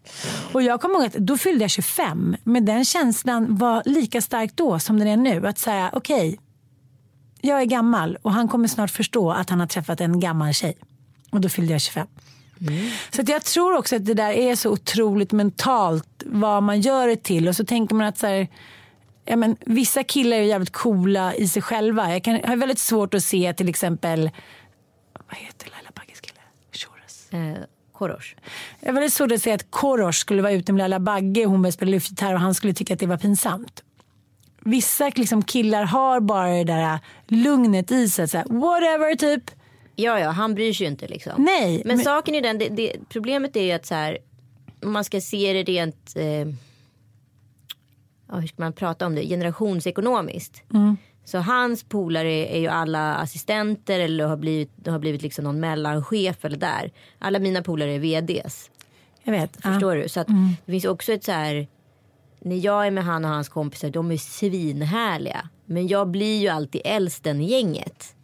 Och 0.53 0.62
jag 0.62 0.81
kommer 0.81 0.94
ihåg 0.94 1.05
att 1.05 1.14
då 1.14 1.38
fyllde 1.38 1.64
jag 1.64 1.70
25, 1.70 2.37
men 2.44 2.64
den 2.64 2.85
känslan 2.85 3.57
var 3.57 3.83
lika 3.85 4.20
stark 4.20 4.50
då 4.55 4.79
som 4.79 4.98
den 4.98 5.09
är 5.09 5.16
nu. 5.16 5.46
Att 5.46 5.59
säga, 5.59 5.90
okej, 5.92 6.38
jag 7.44 7.61
är 7.61 7.64
gammal 7.64 8.18
och 8.22 8.33
han 8.33 8.48
kommer 8.48 8.68
snart 8.68 8.90
förstå 8.90 9.33
att 9.33 9.50
han 9.50 9.61
har 9.61 9.66
träffat 9.66 10.00
en 10.00 10.20
gammal 10.20 10.54
tjej. 10.54 10.76
Och 11.30 11.40
då 11.40 11.48
fyllde 11.48 11.72
jag 11.72 11.80
25. 11.80 12.07
Så 13.11 13.22
att 13.22 13.28
jag 13.28 13.44
tror 13.44 13.76
också 13.76 13.96
att 13.96 14.04
det 14.04 14.14
där 14.14 14.33
är 14.33 14.57
så 14.57 14.70
otroligt 14.70 15.33
mentalt 15.33 16.22
vad 16.26 16.62
man 16.62 16.80
gör 16.80 17.09
det 17.09 17.22
till. 17.22 17.48
Och 17.48 17.57
så 17.57 17.64
tänker 17.64 17.94
man 17.94 18.07
att 18.07 18.18
så 18.18 18.26
här, 18.26 18.48
ja, 19.24 19.37
men, 19.37 19.57
vissa 19.61 20.04
killar 20.04 20.37
är 20.37 20.42
jävligt 20.42 20.72
coola 20.72 21.35
i 21.35 21.48
sig 21.48 21.62
själva. 21.62 22.12
Jag 22.12 22.24
kan, 22.24 22.40
har 22.44 22.57
väldigt 22.57 22.78
svårt 22.78 23.14
att 23.14 23.24
se 23.24 23.52
till 23.52 23.68
exempel, 23.68 24.30
vad 25.28 25.38
heter 25.38 25.70
Laila 25.70 25.90
Bagges 25.94 26.20
kille? 26.20 26.40
Shores. 26.72 27.33
Eh, 27.33 27.64
Korosh. 27.92 28.37
Jag 28.80 28.88
har 28.88 28.94
väldigt 28.94 29.12
svårt 29.12 29.33
att 29.33 29.42
se 29.42 29.52
att 29.52 29.70
Korosh 29.70 30.18
skulle 30.18 30.42
vara 30.42 30.52
ute 30.52 30.72
med 30.72 30.78
Laila 30.78 31.00
Bagge 31.00 31.44
och 31.44 31.50
hon 31.50 31.62
började 31.62 31.72
spela 31.72 31.90
luftgitarr 31.90 32.35
och 32.35 32.40
han 32.40 32.54
skulle 32.54 32.74
tycka 32.74 32.94
att 32.94 33.00
det 33.00 33.07
var 33.07 33.16
pinsamt. 33.16 33.83
Vissa 34.64 35.11
liksom, 35.14 35.42
killar 35.42 35.85
har 35.85 36.20
bara 36.20 36.48
det 36.48 36.64
där 36.64 36.98
lugnet 37.27 37.90
i 37.90 38.09
sig. 38.09 38.29
Så 38.29 38.38
här, 38.38 38.44
whatever 38.48 39.14
typ. 39.14 39.50
Ja, 39.96 40.20
ja, 40.20 40.31
han 40.31 40.55
bryr 40.55 40.72
sig 40.72 40.85
ju 40.87 40.90
inte 40.90 41.07
liksom. 41.09 41.33
Nej, 41.38 41.83
Men, 41.85 41.96
men- 41.96 42.05
saken 42.05 42.35
är 42.35 42.42
den, 42.42 42.59
det, 42.59 42.68
det, 42.68 42.92
problemet 43.09 43.57
är 43.57 43.62
ju 43.62 43.72
att 43.72 43.87
så 43.87 43.94
här, 43.94 44.18
man 44.81 45.05
ska 45.05 45.20
se 45.20 45.53
det 45.53 45.62
rent, 45.62 46.12
eh, 46.16 46.24
ja, 48.29 48.37
hur 48.37 48.46
ska 48.46 48.62
man 48.62 48.72
prata 48.72 49.07
om 49.07 49.14
det, 49.14 49.22
generationsekonomiskt. 49.27 50.62
Mm. 50.74 50.96
Så 51.24 51.38
hans 51.38 51.85
polare 51.85 52.55
är 52.57 52.61
ju 52.61 52.66
alla 52.66 53.14
assistenter 53.14 54.00
eller 54.00 54.27
har 54.27 54.37
blivit, 54.37 54.87
har 54.87 54.98
blivit 54.98 55.22
liksom 55.22 55.44
någon 55.44 55.61
mellanchef 55.61 56.44
eller 56.44 56.57
där. 56.57 56.92
Alla 57.18 57.38
mina 57.38 57.62
polare 57.62 57.90
är 57.92 57.98
vds. 57.98 58.70
Jag 59.22 59.33
vet. 59.33 59.59
ja. 59.62 59.72
Förstår 59.72 59.96
du? 59.96 60.09
Så 60.09 60.20
att 60.20 60.27
det 60.66 60.72
finns 60.72 60.85
också 60.85 61.12
ett 61.12 61.24
så 61.24 61.33
här. 61.33 61.66
När 62.44 62.57
jag 62.57 62.87
är 62.87 62.90
med 62.90 63.04
han 63.04 63.24
och 63.24 63.30
hans 63.30 63.48
kompisar, 63.48 63.90
de 63.90 64.11
är 64.11 64.16
svinhärliga. 64.16 65.48
Men 65.64 65.88
jag 65.88 66.09
blir 66.11 66.40
ju 66.40 66.48
alltid 66.48 66.80
äldsten 66.85 67.40
i 67.40 67.50
gänget. 67.50 68.16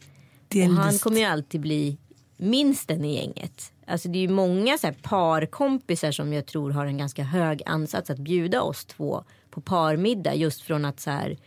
Och 0.54 0.74
han 0.74 0.98
kommer 0.98 1.18
ju 1.18 1.24
alltid 1.24 1.60
bli 1.60 1.98
minsten 2.36 3.04
i 3.04 3.14
gänget. 3.14 3.72
Alltså 3.86 4.08
det 4.08 4.18
är 4.18 4.20
ju 4.20 4.28
många 4.28 4.78
så 4.78 4.92
parkompisar 5.02 6.12
som 6.12 6.32
jag 6.32 6.46
tror 6.46 6.70
har 6.70 6.86
en 6.86 6.98
ganska 6.98 7.22
hög 7.22 7.62
ansats 7.66 8.10
att 8.10 8.18
bjuda 8.18 8.62
oss 8.62 8.84
två 8.84 9.24
på 9.50 9.60
parmiddag. 9.60 10.34
Just 10.34 10.60
från 10.60 10.84
att 10.84 11.00
så 11.00 11.10
här, 11.10 11.38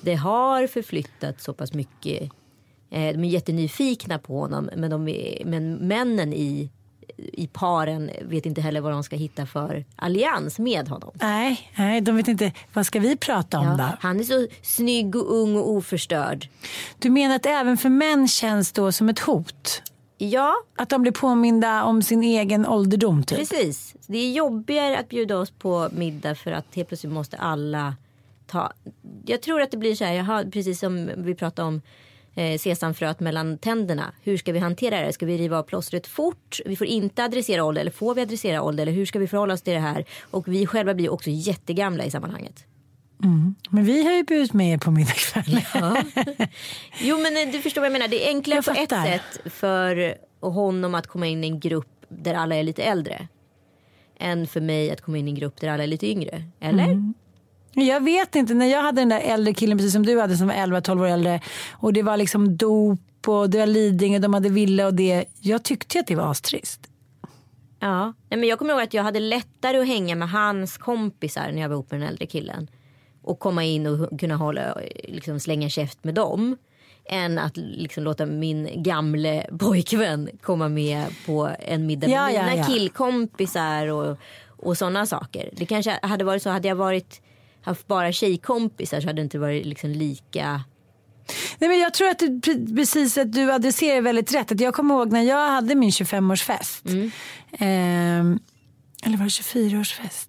det 0.00 0.14
har 0.14 0.66
förflyttat 0.66 1.40
så 1.40 1.54
pass 1.54 1.72
mycket. 1.72 2.22
Eh, 2.90 3.12
de 3.12 3.24
är 3.24 3.28
jättenyfikna 3.28 4.18
på 4.18 4.40
honom. 4.40 4.70
Men, 4.76 4.90
de 4.90 5.08
är, 5.08 5.44
men 5.44 5.72
männen 5.74 6.32
i, 6.32 6.70
i 7.16 7.46
paren 7.52 8.10
vet 8.22 8.46
inte 8.46 8.60
heller 8.60 8.80
vad 8.80 8.92
de 8.92 9.02
ska 9.04 9.16
hitta 9.16 9.46
för 9.46 9.84
allians 9.96 10.58
med 10.58 10.88
honom. 10.88 11.10
Nej, 11.14 11.70
nej, 11.76 12.00
de 12.00 12.16
vet 12.16 12.28
inte. 12.28 12.52
Vad 12.72 12.86
ska 12.86 13.00
vi 13.00 13.16
prata 13.16 13.58
om 13.58 13.66
Ja, 13.66 13.76
då? 13.76 13.84
han 14.00 14.20
är 14.20 14.24
så 14.24 14.46
snygg 14.62 15.16
och 15.16 15.34
ung 15.36 15.56
och 15.56 15.70
oförstörd. 15.70 16.48
Du 16.98 17.10
menar 17.10 17.36
att 17.36 17.46
även 17.46 17.76
för 17.76 17.88
män 17.88 18.28
känns 18.28 18.72
då 18.72 18.92
som 18.92 19.08
ett 19.08 19.18
hot? 19.18 19.82
Ja, 20.18 20.54
Att 20.76 20.88
de 20.88 21.02
blir 21.02 21.12
påminda 21.12 21.84
om 21.84 22.02
sin 22.02 22.22
egen 22.22 22.66
ålderdom 22.66 23.22
typ? 23.22 23.38
Precis. 23.38 23.94
Det 24.06 24.18
är 24.18 24.32
jobbigare 24.32 24.98
att 24.98 25.08
bjuda 25.08 25.38
oss 25.38 25.50
på 25.50 25.88
middag 25.92 26.34
för 26.34 26.52
att 26.52 26.66
helt 26.74 26.88
plötsligt 26.88 27.12
måste 27.12 27.36
alla 27.36 27.96
ta. 28.46 28.72
Jag 29.26 29.42
tror 29.42 29.60
att 29.62 29.70
det 29.70 29.76
blir 29.76 29.94
så 29.94 30.04
här, 30.04 30.12
jaha, 30.12 30.44
precis 30.52 30.78
som 30.80 31.10
vi 31.16 31.34
pratade 31.34 31.68
om 31.68 31.82
eh, 32.34 32.58
sesamfröet 32.58 33.20
mellan 33.20 33.58
tänderna. 33.58 34.12
Hur 34.22 34.36
ska 34.36 34.52
vi 34.52 34.58
hantera 34.58 35.00
det? 35.00 35.12
Ska 35.12 35.26
vi 35.26 35.38
riva 35.38 35.58
av 35.58 35.62
plåstret 35.62 36.06
fort? 36.06 36.60
Vi 36.64 36.76
får 36.76 36.86
inte 36.86 37.24
adressera 37.24 37.64
ålder 37.64 37.80
eller 37.80 37.90
får 37.90 38.14
vi 38.14 38.22
adressera 38.22 38.62
ålder? 38.62 38.82
Eller 38.82 38.92
hur 38.92 39.06
ska 39.06 39.18
vi 39.18 39.26
förhålla 39.26 39.54
oss 39.54 39.62
till 39.62 39.74
det 39.74 39.80
här? 39.80 40.04
Och 40.30 40.48
vi 40.48 40.66
själva 40.66 40.94
blir 40.94 41.12
också 41.12 41.30
jättegamla 41.30 42.04
i 42.04 42.10
sammanhanget. 42.10 42.64
Men 43.70 43.84
vi 43.84 44.04
har 44.04 44.12
ju 44.12 44.24
bjudit 44.24 44.52
med 44.52 44.72
er 44.72 44.78
på 44.78 44.90
middag 44.90 45.12
ikväll. 45.12 45.60
Jo 47.00 47.18
men 47.18 47.36
eh, 47.36 47.52
du 47.52 47.62
förstår 47.62 47.80
vad 47.80 47.86
jag 47.86 47.92
menar. 47.92 48.08
Det 48.08 48.26
är 48.26 48.28
enklare 48.28 48.62
på 48.62 48.70
ett 48.70 48.90
sätt 48.90 49.52
för 49.52 50.14
honom 50.40 50.94
att 50.94 51.06
komma 51.06 51.26
in 51.26 51.44
i 51.44 51.46
en 51.46 51.60
grupp 51.60 52.04
där 52.08 52.34
alla 52.34 52.54
är 52.54 52.62
lite 52.62 52.82
äldre. 52.82 53.28
Än 54.18 54.46
för 54.46 54.60
mig 54.60 54.90
att 54.90 55.00
komma 55.00 55.18
in 55.18 55.28
i 55.28 55.30
en 55.30 55.36
grupp 55.36 55.60
där 55.60 55.68
alla 55.68 55.82
är 55.82 55.86
lite 55.86 56.06
yngre. 56.06 56.42
Eller? 56.60 56.84
Mm. 56.84 57.14
Jag 57.74 58.04
vet 58.04 58.34
inte, 58.34 58.54
när 58.54 58.66
jag 58.66 58.82
hade 58.82 59.00
den 59.00 59.08
där 59.08 59.20
äldre 59.20 59.54
killen 59.54 59.78
precis 59.78 59.92
som 59.92 60.06
du 60.06 60.20
hade 60.20 60.36
som 60.36 60.46
var 60.46 60.54
11-12 60.54 61.00
år 61.00 61.06
äldre 61.06 61.40
och 61.72 61.92
det 61.92 62.02
var 62.02 62.16
liksom 62.16 62.56
dop 62.56 63.00
och 63.26 63.50
det 63.50 63.58
var 63.58 63.66
Lidingö 63.66 64.16
och 64.16 64.22
de 64.22 64.34
hade 64.34 64.48
villa 64.48 64.86
och 64.86 64.94
det. 64.94 65.24
Jag 65.40 65.62
tyckte 65.62 66.00
att 66.00 66.06
det 66.06 66.14
var 66.14 66.30
astrist. 66.30 66.80
Ja, 67.80 68.12
men 68.28 68.44
jag 68.44 68.58
kommer 68.58 68.72
ihåg 68.74 68.82
att 68.82 68.94
jag 68.94 69.02
hade 69.02 69.20
lättare 69.20 69.78
att 69.78 69.86
hänga 69.86 70.14
med 70.14 70.30
hans 70.30 70.78
kompisar 70.78 71.52
när 71.52 71.62
jag 71.62 71.68
var 71.68 71.74
ihop 71.74 71.90
med 71.90 72.00
den 72.00 72.08
äldre 72.08 72.26
killen. 72.26 72.68
Och 73.22 73.38
komma 73.38 73.64
in 73.64 73.86
och 73.86 74.20
kunna 74.20 74.36
hålla, 74.36 74.76
liksom 75.04 75.40
slänga 75.40 75.68
käft 75.68 76.04
med 76.04 76.14
dem. 76.14 76.56
Än 77.04 77.38
att 77.38 77.56
liksom 77.56 78.04
låta 78.04 78.26
min 78.26 78.82
gamle 78.82 79.46
pojkvän 79.58 80.28
komma 80.42 80.68
med 80.68 81.04
på 81.26 81.50
en 81.58 81.86
middag 81.86 82.06
med 82.06 82.16
Ja, 82.16 82.30
ja, 82.30 82.42
mina 82.42 82.56
ja. 82.56 82.64
killkompisar 82.64 83.86
och, 83.86 84.18
och 84.46 84.78
sådana 84.78 85.06
saker. 85.06 85.50
Det 85.52 85.66
kanske 85.66 85.98
hade 86.02 86.24
varit 86.24 86.42
så, 86.42 86.50
hade 86.50 86.68
jag 86.68 86.76
varit 86.76 87.20
haft 87.62 87.86
bara 87.86 88.12
tjejkompisar 88.12 89.00
så 89.00 89.06
hade 89.06 89.18
det 89.20 89.24
inte 89.24 89.38
varit 89.38 89.66
liksom 89.66 89.90
lika 89.90 90.62
Nej, 91.58 91.68
men 91.70 91.78
jag 91.78 91.94
tror 91.94 92.08
att 92.08 92.18
du, 92.18 92.26
pre- 92.26 92.76
precis 92.76 93.18
att 93.18 93.32
du 93.32 93.52
adresserar 93.52 94.00
väldigt 94.00 94.34
rätt. 94.34 94.52
Att 94.52 94.60
jag 94.60 94.74
kommer 94.74 94.94
ihåg 94.94 95.12
när 95.12 95.22
jag 95.22 95.48
hade 95.50 95.74
min 95.74 95.90
25-årsfest. 95.90 97.10
Ehm, 97.58 98.38
eller 99.02 99.16
var 99.16 99.24
det 99.24 99.30
24-årsfest? 99.30 100.26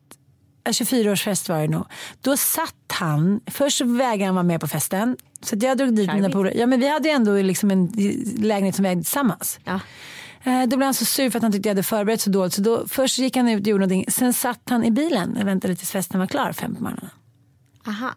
Ja, 0.63 0.71
24-årsfest 0.71 1.49
var 1.49 1.61
det 1.61 1.67
nog. 1.67 1.85
Då 2.21 2.37
satt 2.37 2.75
han, 2.87 3.39
först 3.47 3.81
vägrade 3.81 4.25
han 4.25 4.35
vara 4.35 4.43
med 4.43 4.61
på 4.61 4.67
festen. 4.67 5.17
Så 5.43 5.55
jag 5.59 5.77
drog 5.77 5.95
dit 5.95 6.13
mina 6.13 6.29
polare. 6.29 6.53
Ja 6.57 6.65
men 6.67 6.79
vi 6.79 6.87
hade 6.87 7.09
ju 7.09 7.15
ändå 7.15 7.35
liksom 7.41 7.71
en 7.71 7.85
lägenhet 8.37 8.75
som 8.75 8.83
vi 8.83 8.89
ägde 8.89 9.01
tillsammans. 9.01 9.59
Ja. 9.63 9.79
Eh, 10.43 10.61
Då 10.61 10.77
blev 10.77 10.81
han 10.81 10.93
så 10.93 11.05
sur 11.05 11.29
för 11.29 11.39
att 11.39 11.43
han 11.43 11.51
tyckte 11.51 11.69
jag 11.69 11.75
hade 11.75 11.83
förberett 11.83 12.21
så 12.21 12.29
dåligt. 12.29 12.53
Så 12.53 12.61
då, 12.61 12.87
först 12.87 13.17
gick 13.19 13.35
han 13.37 13.49
ut 13.49 13.61
och 13.61 13.67
gjorde 13.67 13.79
någonting. 13.87 14.05
Sen 14.11 14.33
satt 14.33 14.61
han 14.69 14.83
i 14.83 14.91
bilen 14.91 15.37
och 15.37 15.47
väntade 15.47 15.75
tills 15.75 15.91
festen 15.91 16.19
var 16.19 16.27
klar 16.27 16.51
fem 16.53 16.75
på 16.75 16.83
morgonen. 16.83 17.09
Aha. 17.87 18.09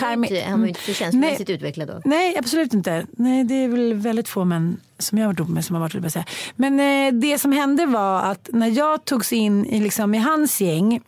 Charmigt. 0.00 0.30
inte, 0.30 0.44
han 0.50 0.60
var 0.60 0.66
ju 0.66 0.68
inte 0.68 0.80
Mm. 0.80 0.94
förtjänstmässigt 0.94 1.50
utvecklad 1.50 1.88
då. 1.88 2.00
Nej, 2.04 2.36
absolut 2.38 2.74
inte. 2.74 3.06
Nej, 3.10 3.44
det 3.44 3.54
är 3.54 3.68
väl 3.68 3.94
väldigt 3.94 4.28
få 4.28 4.44
män 4.44 4.76
som 4.98 5.18
jag 5.18 5.24
har 5.24 5.32
varit 5.32 5.38
ihop 5.40 5.50
med 5.50 5.64
som 5.64 5.74
har 5.76 5.80
varit 5.80 6.02
det. 6.02 6.10
Säga. 6.10 6.24
Men 6.56 6.80
eh, 6.80 7.20
det 7.20 7.38
som 7.38 7.52
hände 7.52 7.86
var 7.86 8.22
att 8.22 8.48
när 8.52 8.66
jag 8.68 9.04
togs 9.04 9.32
in 9.32 9.66
i, 9.66 9.80
liksom, 9.80 10.14
i 10.14 10.18
hans 10.18 10.60
gäng 10.60 11.00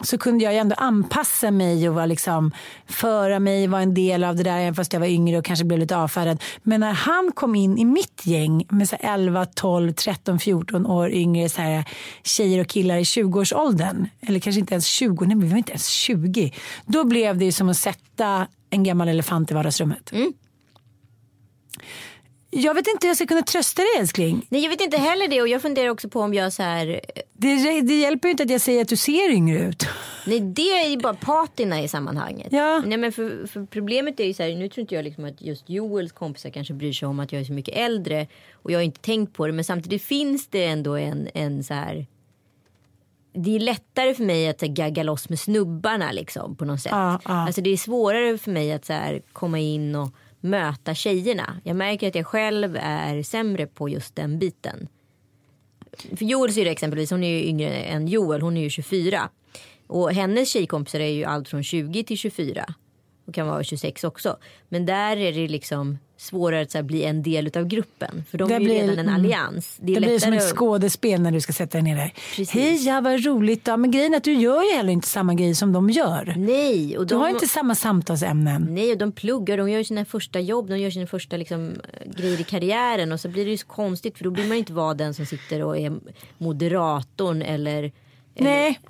så 0.00 0.18
kunde 0.18 0.44
jag 0.44 0.52
ju 0.52 0.58
ändå 0.58 0.74
anpassa 0.78 1.50
mig 1.50 1.88
och 1.88 1.94
vara 1.94 2.06
liksom, 2.06 2.52
föra 2.86 3.38
mig, 3.38 3.66
vara 3.66 3.82
en 3.82 3.94
del 3.94 4.24
av 4.24 4.36
det 4.36 4.42
där 4.42 4.58
även 4.58 4.74
fast 4.74 4.92
jag 4.92 5.00
var 5.00 5.06
yngre 5.06 5.38
och 5.38 5.44
kanske 5.44 5.64
blev 5.64 5.80
lite 5.80 5.96
avfärdad. 5.96 6.42
Men 6.62 6.80
när 6.80 6.92
han 6.92 7.32
kom 7.34 7.54
in 7.54 7.78
i 7.78 7.84
mitt 7.84 8.26
gäng 8.26 8.66
med 8.68 8.88
så 8.88 8.96
11, 9.00 9.46
12, 9.46 9.92
13, 9.92 10.38
14 10.38 10.86
år 10.86 11.10
yngre 11.10 11.48
så 11.48 11.62
här, 11.62 11.84
tjejer 12.22 12.60
och 12.60 12.66
killar 12.66 12.96
i 12.96 13.02
20-årsåldern, 13.02 14.08
eller 14.20 14.40
kanske 14.40 14.60
inte 14.60 14.74
ens 14.74 14.86
20, 14.86 15.24
nej 15.24 15.36
vi 15.36 15.48
var 15.48 15.58
inte 15.58 15.72
ens 15.72 15.88
20. 15.88 16.52
Då 16.86 17.04
blev 17.04 17.38
det 17.38 17.44
ju 17.44 17.52
som 17.52 17.68
att 17.68 17.76
sätta 17.76 18.46
en 18.70 18.84
gammal 18.84 19.08
elefant 19.08 19.50
i 19.50 19.54
vardagsrummet. 19.54 20.12
Mm. 20.12 20.32
Jag 22.50 22.74
vet 22.74 22.86
inte 22.86 23.06
hur 23.06 23.08
jag 23.08 23.16
ska 23.16 23.26
kunna 23.26 23.42
trösta 23.42 23.82
dig 23.82 23.90
älskling. 23.98 24.46
Nej 24.48 24.62
jag 24.62 24.70
vet 24.70 24.80
inte 24.80 24.96
heller 24.96 25.28
det 25.28 25.42
och 25.42 25.48
jag 25.48 25.62
funderar 25.62 25.88
också 25.88 26.08
på 26.08 26.20
om 26.20 26.34
jag 26.34 26.52
så 26.52 26.62
här 26.62 27.00
Det, 27.32 27.80
det 27.80 28.00
hjälper 28.00 28.28
ju 28.28 28.30
inte 28.30 28.42
att 28.42 28.50
jag 28.50 28.60
säger 28.60 28.82
att 28.82 28.88
du 28.88 28.96
ser 28.96 29.30
yngre 29.30 29.58
ut. 29.58 29.86
Nej 30.26 30.40
det 30.40 30.70
är 30.70 30.88
ju 30.88 30.96
bara 30.96 31.14
patina 31.14 31.82
i 31.82 31.88
sammanhanget. 31.88 32.48
Ja. 32.50 32.82
Nej, 32.86 32.98
men 32.98 33.12
för, 33.12 33.46
för 33.46 33.66
problemet 33.66 34.20
är 34.20 34.24
ju 34.24 34.34
så 34.34 34.42
här, 34.42 34.56
nu 34.56 34.68
tror 34.68 34.80
inte 34.80 34.94
jag 34.94 35.04
liksom 35.04 35.24
att 35.24 35.42
just 35.42 35.70
Joels 35.70 36.12
kompisar 36.12 36.50
kanske 36.50 36.74
bryr 36.74 36.92
sig 36.92 37.08
om 37.08 37.20
att 37.20 37.32
jag 37.32 37.40
är 37.40 37.44
så 37.44 37.52
mycket 37.52 37.76
äldre. 37.76 38.26
Och 38.52 38.70
jag 38.70 38.78
har 38.78 38.84
inte 38.84 39.00
tänkt 39.00 39.34
på 39.34 39.46
det 39.46 39.52
men 39.52 39.64
samtidigt 39.64 40.02
finns 40.02 40.46
det 40.46 40.64
ändå 40.64 40.96
en, 40.96 41.28
en 41.34 41.64
så 41.64 41.74
här. 41.74 42.06
Det 43.32 43.56
är 43.56 43.60
lättare 43.60 44.14
för 44.14 44.24
mig 44.24 44.48
att 44.48 44.60
gagga 44.60 45.02
loss 45.02 45.28
med 45.28 45.38
snubbarna 45.38 46.12
liksom 46.12 46.56
på 46.56 46.64
något 46.64 46.80
sätt. 46.80 46.92
Ja, 46.92 47.20
ja. 47.24 47.46
Alltså 47.46 47.60
det 47.60 47.70
är 47.70 47.76
svårare 47.76 48.38
för 48.38 48.50
mig 48.50 48.72
att 48.72 48.84
så 48.84 48.92
här, 48.92 49.22
komma 49.32 49.58
in 49.58 49.94
och 49.94 50.10
möta 50.40 50.94
tjejerna. 50.94 51.60
Jag 51.64 51.76
märker 51.76 52.08
att 52.08 52.14
jag 52.14 52.26
själv 52.26 52.78
är 52.80 53.22
sämre 53.22 53.66
på 53.66 53.88
just 53.88 54.16
den 54.16 54.38
biten. 54.38 54.88
För 56.16 56.24
Joel 56.24 56.52
syrra 56.52 56.70
exempelvis, 56.70 57.10
hon 57.10 57.24
är 57.24 57.38
ju 57.38 57.44
yngre 57.44 57.70
än 57.70 58.08
Joel, 58.08 58.40
hon 58.40 58.56
är 58.56 58.60
ju 58.60 58.70
24. 58.70 59.28
Och 59.86 60.12
hennes 60.12 60.48
tjejkompisar 60.48 61.00
är 61.00 61.08
ju 61.08 61.24
allt 61.24 61.48
från 61.48 61.64
20 61.64 62.04
till 62.04 62.18
24. 62.18 62.74
Och 63.26 63.34
kan 63.34 63.46
vara 63.46 63.64
26 63.64 64.04
också. 64.04 64.36
Men 64.68 64.86
där 64.86 65.16
är 65.16 65.32
det 65.32 65.48
liksom 65.48 65.98
svårare 66.20 66.62
att 66.62 66.74
här, 66.74 66.82
bli 66.82 67.04
en 67.04 67.22
del 67.22 67.50
av 67.56 67.64
gruppen. 67.66 68.24
För 68.30 68.38
de 68.38 68.48
Det 68.48 68.54
är 68.54 68.60
ju 68.60 68.64
blir- 68.66 68.74
redan 68.80 68.90
en 68.98 68.98
mm. 68.98 69.14
allians. 69.14 69.76
Det 69.80 69.94
Det 69.94 70.00
blir 70.00 70.18
som 70.18 70.32
ett 70.32 70.42
skådespel 70.56 71.20
när 71.20 71.30
du 71.32 71.40
ska 71.40 71.52
sätta 71.52 71.78
dig 71.78 71.82
ner 71.82 71.96
där. 71.96 72.12
Precis. 72.36 72.50
Hej, 72.50 72.86
ja, 72.86 73.00
vad 73.00 73.24
roligt. 73.24 73.64
då. 73.64 73.76
Men 73.76 73.90
grejen 73.90 74.12
är 74.12 74.16
att 74.16 74.24
du 74.24 74.32
gör 74.34 74.62
ju 74.62 74.76
heller 74.76 74.92
inte 74.92 75.08
samma 75.08 75.34
grej 75.34 75.54
som 75.54 75.72
de 75.72 75.90
gör. 75.90 76.34
Nej, 76.36 76.98
och 76.98 77.06
Du 77.06 77.14
de, 77.14 77.20
har 77.20 77.28
inte 77.28 77.48
samma 77.48 77.74
samtalsämnen. 77.74 78.66
nej, 78.70 78.92
och 78.92 78.98
de 78.98 79.12
pluggar, 79.12 79.56
de 79.58 79.70
gör 79.70 79.82
sina 79.82 80.04
första 80.04 80.40
jobb, 80.40 80.68
de 80.68 80.78
gör 80.78 80.90
sina 80.90 81.06
första 81.06 81.36
liksom, 81.36 81.72
grejer 82.16 82.40
i 82.40 82.44
karriären. 82.44 83.12
Och 83.12 83.20
så 83.20 83.28
blir 83.28 83.44
det 83.44 83.50
ju 83.50 83.56
så 83.58 83.66
konstigt 83.66 84.16
för 84.18 84.24
då 84.24 84.30
blir 84.30 84.44
man 84.44 84.52
ju 84.52 84.58
inte 84.58 84.72
vara 84.72 84.94
den 84.94 85.14
som 85.14 85.26
sitter 85.26 85.62
och 85.62 85.78
är 85.78 85.92
moderatorn 86.38 87.42
eller 87.42 87.92
Nej, 88.40 88.80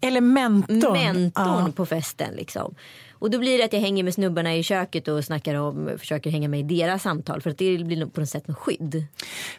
eller 0.00 0.20
mentorn. 0.20 0.92
mentorn 0.92 1.64
Ja. 1.66 1.72
på 1.76 1.86
festen. 1.86 2.34
Liksom. 2.34 2.74
Och 3.18 3.30
då 3.30 3.38
blir 3.38 3.58
det 3.58 3.64
att 3.64 3.72
jag 3.72 3.80
hänger 3.80 4.04
med 4.04 4.14
snubbarna 4.14 4.56
i 4.56 4.62
köket 4.62 5.08
och 5.08 5.24
snackar 5.24 5.54
om, 5.54 5.90
försöker 5.98 6.30
hänga 6.30 6.48
med 6.48 6.60
i 6.60 6.62
deras 6.62 7.02
samtal. 7.02 7.42
För 7.42 7.50
att 7.50 7.58
det 7.58 7.78
blir 7.78 8.06
på 8.06 8.20
något 8.20 8.28
sätt 8.28 8.48
en 8.48 8.54
skydd. 8.54 9.04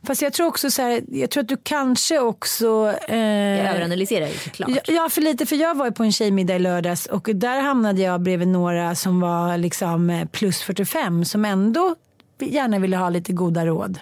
Fast 0.04 0.22
jag 0.22 0.34
tror 0.34 0.48
också 0.48 0.72
så 0.72 0.82
här, 0.82 1.02
jag 1.08 1.30
tror 1.30 1.44
att 1.44 1.50
du 1.50 1.58
kanske 1.64 2.20
också... 2.20 2.96
Eh, 3.08 3.18
jag 3.18 3.76
överanalyserar 3.76 4.28
ju 4.28 4.34
såklart. 4.34 4.70
Ja, 4.70 4.94
ja, 4.94 5.10
för 5.10 5.22
lite, 5.22 5.46
för 5.46 5.56
jag 5.56 5.76
var 5.76 5.86
ju 5.86 5.92
på 5.92 6.04
en 6.04 6.12
tjejmiddag 6.12 6.56
i 6.56 6.60
lördags 6.60 7.06
och 7.06 7.30
där 7.34 7.62
hamnade 7.62 8.02
jag 8.02 8.22
bredvid 8.22 8.48
några 8.48 8.96
som 8.96 9.20
var 9.20 9.58
liksom 9.58 10.10
eh, 10.10 10.26
plus 10.26 10.62
45 10.62 11.26
som 11.26 11.46
ändå 11.46 11.96
gärna 12.40 12.80
ville 12.80 12.98
ha 12.98 13.10
lite 13.10 13.34
goda 13.34 13.66
råd. 13.66 14.00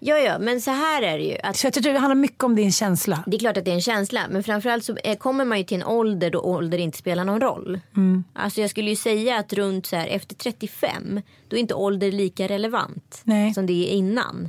Ja, 0.00 0.18
ja, 0.18 0.38
men 0.38 0.60
så 0.60 0.70
här 0.70 1.02
är 1.02 1.18
det 1.18 1.24
ju. 1.24 1.36
Att 1.42 1.56
Så 1.56 1.66
jag 1.66 1.74
tror 1.74 1.92
det 1.92 1.98
handlar 1.98 2.14
mycket 2.14 2.44
om 2.44 2.54
din 2.56 2.72
känsla. 2.72 3.24
det 3.26 3.36
är 3.36 3.38
klart 3.38 3.56
att 3.56 3.64
det 3.64 3.70
är 3.70 3.74
en 3.74 3.80
känsla. 3.80 4.20
Men 4.30 4.42
framförallt 4.42 4.84
så 4.84 4.96
är- 5.04 5.14
kommer 5.14 5.44
man 5.44 5.58
ju 5.58 5.64
till 5.64 5.76
en 5.76 5.84
ålder 5.86 6.30
då 6.30 6.40
ålder 6.40 6.78
inte 6.78 6.98
spelar 6.98 7.24
någon 7.24 7.40
roll. 7.40 7.80
Mm. 7.96 8.24
Alltså 8.32 8.60
jag 8.60 8.70
skulle 8.70 8.90
ju 8.90 8.96
säga 8.96 9.38
att 9.38 9.52
runt 9.52 9.86
så 9.86 9.96
här 9.96 10.06
efter 10.06 10.34
35 10.34 11.20
då 11.48 11.56
är 11.56 11.60
inte 11.60 11.74
ålder 11.74 12.12
lika 12.12 12.48
relevant 12.48 13.20
Nej. 13.24 13.54
som 13.54 13.66
det 13.66 13.72
är 13.72 13.96
innan. 13.96 14.48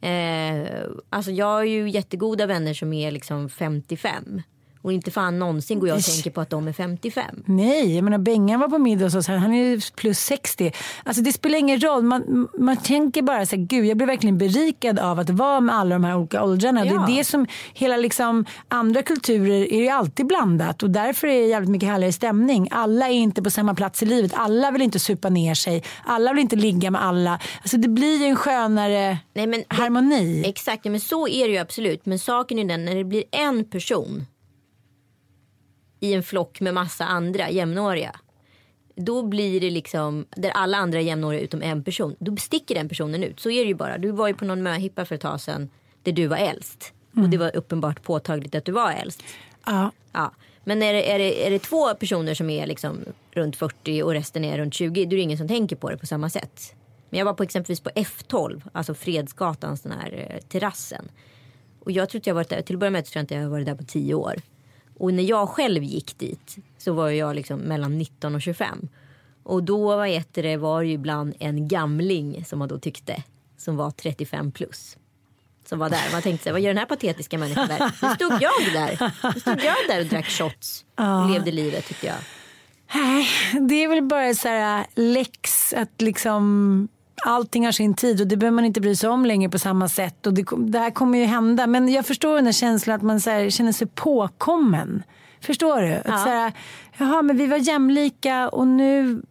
Eh, 0.00 0.68
alltså 1.10 1.30
jag 1.30 1.46
har 1.46 1.64
ju 1.64 1.90
jättegoda 1.90 2.46
vänner 2.46 2.74
som 2.74 2.92
är 2.92 3.10
liksom 3.10 3.48
55. 3.48 4.42
Och 4.82 4.92
inte 4.92 5.10
fan 5.10 5.38
någonsin 5.38 5.78
går 5.80 5.88
jag 5.88 5.98
och 5.98 6.04
tänker 6.04 6.30
på 6.30 6.40
att 6.40 6.50
de 6.50 6.68
är 6.68 6.72
55. 6.72 7.24
Nej, 7.46 7.94
jag 7.94 8.04
menar 8.04 8.18
Bengan 8.18 8.60
var 8.60 8.68
på 8.68 8.78
middag 8.78 9.04
hos 9.04 9.14
oss, 9.14 9.26
han 9.26 9.52
är 9.54 9.96
plus 9.96 10.18
60. 10.18 10.72
Alltså 11.04 11.22
det 11.22 11.32
spelar 11.32 11.58
ingen 11.58 11.80
roll, 11.80 12.02
man, 12.02 12.48
man 12.58 12.76
tänker 12.76 13.22
bara 13.22 13.46
så 13.46 13.56
här, 13.56 13.62
gud 13.62 13.84
jag 13.86 13.96
blir 13.96 14.06
verkligen 14.06 14.38
berikad 14.38 14.98
av 14.98 15.18
att 15.18 15.30
vara 15.30 15.60
med 15.60 15.74
alla 15.74 15.94
de 15.94 16.04
här 16.04 16.16
olika 16.16 16.42
åldrarna. 16.44 16.86
Ja. 16.86 16.92
Det 17.06 17.12
är 17.12 17.16
det 17.16 17.24
som, 17.24 17.46
hela 17.74 17.96
liksom, 17.96 18.44
andra 18.68 19.02
kulturer 19.02 19.72
är 19.72 19.80
ju 19.80 19.88
alltid 19.88 20.26
blandat 20.26 20.82
och 20.82 20.90
därför 20.90 21.26
är 21.26 21.40
det 21.40 21.46
jävligt 21.46 21.70
mycket 21.70 21.88
härligare 21.88 22.12
stämning. 22.12 22.68
Alla 22.70 23.08
är 23.08 23.12
inte 23.12 23.42
på 23.42 23.50
samma 23.50 23.74
plats 23.74 24.02
i 24.02 24.06
livet, 24.06 24.32
alla 24.34 24.70
vill 24.70 24.82
inte 24.82 24.98
supa 24.98 25.28
ner 25.28 25.54
sig, 25.54 25.82
alla 26.04 26.32
vill 26.32 26.42
inte 26.42 26.56
ligga 26.56 26.90
med 26.90 27.04
alla. 27.04 27.40
Alltså 27.62 27.76
det 27.76 27.88
blir 27.88 28.18
ju 28.18 28.24
en 28.24 28.36
skönare 28.36 29.18
Nej, 29.34 29.46
men 29.46 29.60
det- 29.68 29.76
harmoni. 29.76 30.42
Exakt, 30.46 30.84
ja, 30.84 30.90
men 30.90 31.00
så 31.00 31.28
är 31.28 31.46
det 31.46 31.52
ju 31.52 31.58
absolut. 31.58 32.06
Men 32.06 32.18
saken 32.18 32.58
är 32.58 32.64
den 32.64 32.84
när 32.84 32.94
det 32.94 33.04
blir 33.04 33.24
en 33.30 33.64
person 33.64 34.26
i 36.00 36.14
en 36.14 36.22
flock 36.22 36.60
med 36.60 36.74
massa 36.74 37.04
andra 37.04 37.50
jämnåriga. 37.50 38.16
Då 38.94 39.22
blir 39.22 39.60
det 39.60 39.70
liksom, 39.70 40.26
där 40.30 40.50
alla 40.50 40.78
andra 40.78 40.98
är 40.98 41.02
jämnåriga 41.02 41.40
utom 41.40 41.62
en 41.62 41.84
person. 41.84 42.16
Då 42.18 42.36
sticker 42.36 42.74
den 42.74 42.88
personen 42.88 43.24
ut. 43.24 43.40
Så 43.40 43.50
är 43.50 43.62
det 43.62 43.68
ju 43.68 43.74
bara. 43.74 43.98
Du 43.98 44.10
var 44.10 44.28
ju 44.28 44.34
på 44.34 44.44
någon 44.44 44.62
möhippa 44.62 45.04
för 45.04 45.14
ett 45.14 45.20
tag 45.20 45.40
sedan 45.40 45.68
där 46.02 46.12
du 46.12 46.26
var 46.26 46.36
äldst. 46.36 46.92
Och 47.22 47.28
det 47.28 47.36
var 47.36 47.56
uppenbart 47.56 48.02
påtagligt 48.02 48.54
att 48.54 48.64
du 48.64 48.72
var 48.72 48.92
äldst. 48.92 49.22
Ja. 49.66 49.90
Ja. 50.12 50.32
Men 50.64 50.82
är 50.82 50.92
det, 50.92 51.10
är, 51.12 51.18
det, 51.18 51.46
är 51.46 51.50
det 51.50 51.58
två 51.58 51.94
personer 51.94 52.34
som 52.34 52.50
är 52.50 52.66
liksom 52.66 52.98
runt 53.30 53.56
40 53.56 54.02
och 54.02 54.12
resten 54.12 54.44
är 54.44 54.58
runt 54.58 54.74
20 54.74 55.04
då 55.04 55.12
är 55.12 55.16
det 55.16 55.22
ingen 55.22 55.38
som 55.38 55.48
tänker 55.48 55.76
på 55.76 55.90
det 55.90 55.96
på 55.96 56.06
samma 56.06 56.30
sätt. 56.30 56.74
Men 57.10 57.18
jag 57.18 57.24
var 57.24 57.34
på 57.34 57.42
exempelvis 57.42 57.80
på 57.80 57.90
F12, 57.90 58.62
alltså 58.72 58.94
Fredsgatans 58.94 59.80
den 59.82 59.92
här 59.92 60.30
eh, 60.30 60.40
terrassen. 60.48 61.08
Och 61.80 61.92
jag 61.92 62.08
tror 62.08 62.20
att 62.20 62.26
jag 62.26 62.34
varit 62.34 62.48
där, 62.48 62.62
till 62.62 62.76
att 62.76 62.80
börja 62.80 62.90
med 62.90 63.04
tror 63.04 63.18
jag 63.18 63.22
inte 63.22 63.34
jag 63.34 63.42
har 63.42 63.50
varit 63.50 63.66
där 63.66 63.74
på 63.74 63.84
10 63.84 64.14
år. 64.14 64.34
Och 64.98 65.14
när 65.14 65.22
jag 65.22 65.48
själv 65.48 65.82
gick 65.82 66.18
dit 66.18 66.56
så 66.78 66.92
var 66.92 67.10
jag 67.10 67.36
liksom 67.36 67.60
mellan 67.60 67.98
19 67.98 68.34
och 68.34 68.42
25. 68.42 68.88
Och 69.42 69.62
då 69.62 69.96
vad 69.96 70.08
heter 70.08 70.42
det, 70.42 70.56
var 70.56 70.82
det 70.82 70.88
ju 70.88 70.94
ibland 70.94 71.34
en 71.38 71.68
gamling 71.68 72.44
som 72.44 72.58
man 72.58 72.68
då 72.68 72.78
tyckte 72.78 73.22
som 73.56 73.76
var 73.76 73.90
35 73.90 74.52
plus. 74.52 74.96
Som 75.68 75.78
var 75.78 75.90
där. 75.90 76.12
Man 76.12 76.22
tänkte 76.22 76.44
sig, 76.44 76.52
vad 76.52 76.60
gör 76.60 76.70
den 76.70 76.78
här 76.78 76.86
patetiska 76.86 77.38
människan 77.38 77.68
där? 77.68 77.92
Nu 78.02 78.14
stod 78.14 78.42
jag 78.42 78.72
där. 78.72 79.12
Nu 79.34 79.40
stod 79.40 79.64
jag 79.64 79.76
där 79.88 80.00
och 80.00 80.06
drack 80.06 80.26
shots. 80.26 80.84
Och 80.96 81.30
levde 81.30 81.50
livet 81.50 81.86
tyckte 81.86 82.06
jag. 82.06 82.16
Nej, 82.94 83.28
det 83.68 83.84
är 83.84 83.88
väl 83.88 84.02
bara 84.02 84.34
så 84.34 84.48
här 84.48 84.86
läx 84.94 85.72
att 85.72 86.00
liksom 86.02 86.88
allting 87.24 87.64
har 87.64 87.72
sin 87.72 87.94
tid 87.94 88.20
och 88.20 88.26
det 88.26 88.36
behöver 88.36 88.54
man 88.54 88.64
inte 88.64 88.80
bry 88.80 88.96
sig 88.96 89.10
om 89.10 89.26
längre 89.26 89.50
på 89.50 89.58
samma 89.58 89.88
sätt. 89.88 90.26
Och 90.26 90.34
det, 90.34 90.44
det 90.58 90.78
här 90.78 90.90
kommer 90.90 91.18
ju 91.18 91.24
hända. 91.24 91.66
Men 91.66 91.88
jag 91.88 92.06
förstår 92.06 92.34
den 92.36 92.44
här 92.46 92.52
känslan 92.52 92.96
att 92.96 93.02
man 93.02 93.20
så 93.20 93.30
här, 93.30 93.50
känner 93.50 93.72
sig 93.72 93.86
påkommen. 93.86 95.02
Förstår 95.40 95.80
du? 95.82 95.94
Att 95.94 96.02
Ja. 96.06 96.18
så 96.18 96.28
här, 96.28 96.52
jaha, 96.98 97.22
men 97.22 97.36
vi 97.36 97.46
var 97.46 97.56
jämlika 97.56 98.48
och 98.48 98.66
nu 98.66 99.22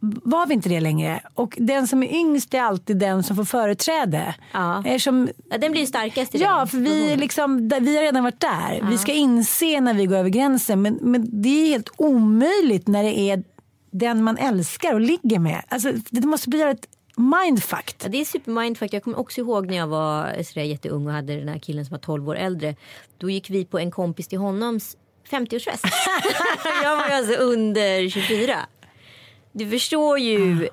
var 0.00 0.46
vi 0.46 0.54
inte 0.54 0.68
det 0.68 0.80
längre. 0.80 1.20
Och 1.34 1.54
den 1.60 1.88
som 1.88 2.02
är 2.02 2.14
yngst 2.14 2.54
är 2.54 2.60
alltid 2.60 2.96
den 2.98 3.22
som 3.22 3.36
får 3.36 3.44
företräde. 3.44 4.34
Ja. 4.52 4.78
Eftersom 4.86 5.28
Ja, 5.50 5.58
den 5.58 5.72
blir 5.72 5.86
starkast 5.86 6.34
i 6.34 6.38
Ja, 6.38 6.58
den 6.58 6.66
för 6.66 6.78
vi, 6.78 7.16
liksom, 7.16 7.68
vi 7.68 7.96
har 7.96 8.02
redan 8.02 8.22
varit 8.24 8.40
där. 8.40 8.86
Vi 8.90 8.98
ska 8.98 9.12
inse 9.12 9.80
när 9.80 9.94
vi 9.94 10.06
går 10.06 10.16
över 10.16 10.30
gränsen. 10.30 10.82
Men, 10.82 10.98
men 11.02 11.42
det 11.42 11.48
är 11.48 11.66
helt 11.68 11.90
omöjligt 11.96 12.88
när 12.88 13.02
det 13.02 13.18
är 13.18 13.44
den 13.90 14.24
man 14.24 14.36
älskar 14.36 14.94
och 14.94 15.00
ligger 15.00 15.38
med. 15.38 15.62
Alltså, 15.68 15.92
det 16.10 16.26
måste 16.26 16.48
bli 16.48 16.62
ett 16.62 16.88
mindfuck. 17.16 17.94
Ja, 18.02 18.08
det 18.08 18.20
är 18.20 18.24
supermindfuck. 18.24 18.92
Jag 18.92 19.02
kommer 19.02 19.18
också 19.18 19.40
ihåg 19.40 19.66
när 19.66 19.76
jag 19.76 19.86
var 19.86 20.42
sådär 20.42 20.62
jätteung 20.66 21.06
och 21.06 21.12
hade 21.12 21.36
den 21.36 21.48
här 21.48 21.58
killen 21.58 21.84
som 21.84 21.92
var 21.92 21.98
12 21.98 22.28
år 22.28 22.36
äldre. 22.36 22.76
Då 23.18 23.30
gick 23.30 23.50
vi 23.50 23.64
på 23.64 23.78
en 23.78 23.90
kompis 23.90 24.28
till 24.28 24.38
honoms 24.38 24.96
50-årsfest. 25.30 25.84
jag 26.82 26.96
var 26.96 27.08
alltså 27.08 27.34
under 27.34 28.08
24. 28.08 28.56
Du 29.52 29.70
förstår 29.70 30.18
ju 30.18 30.68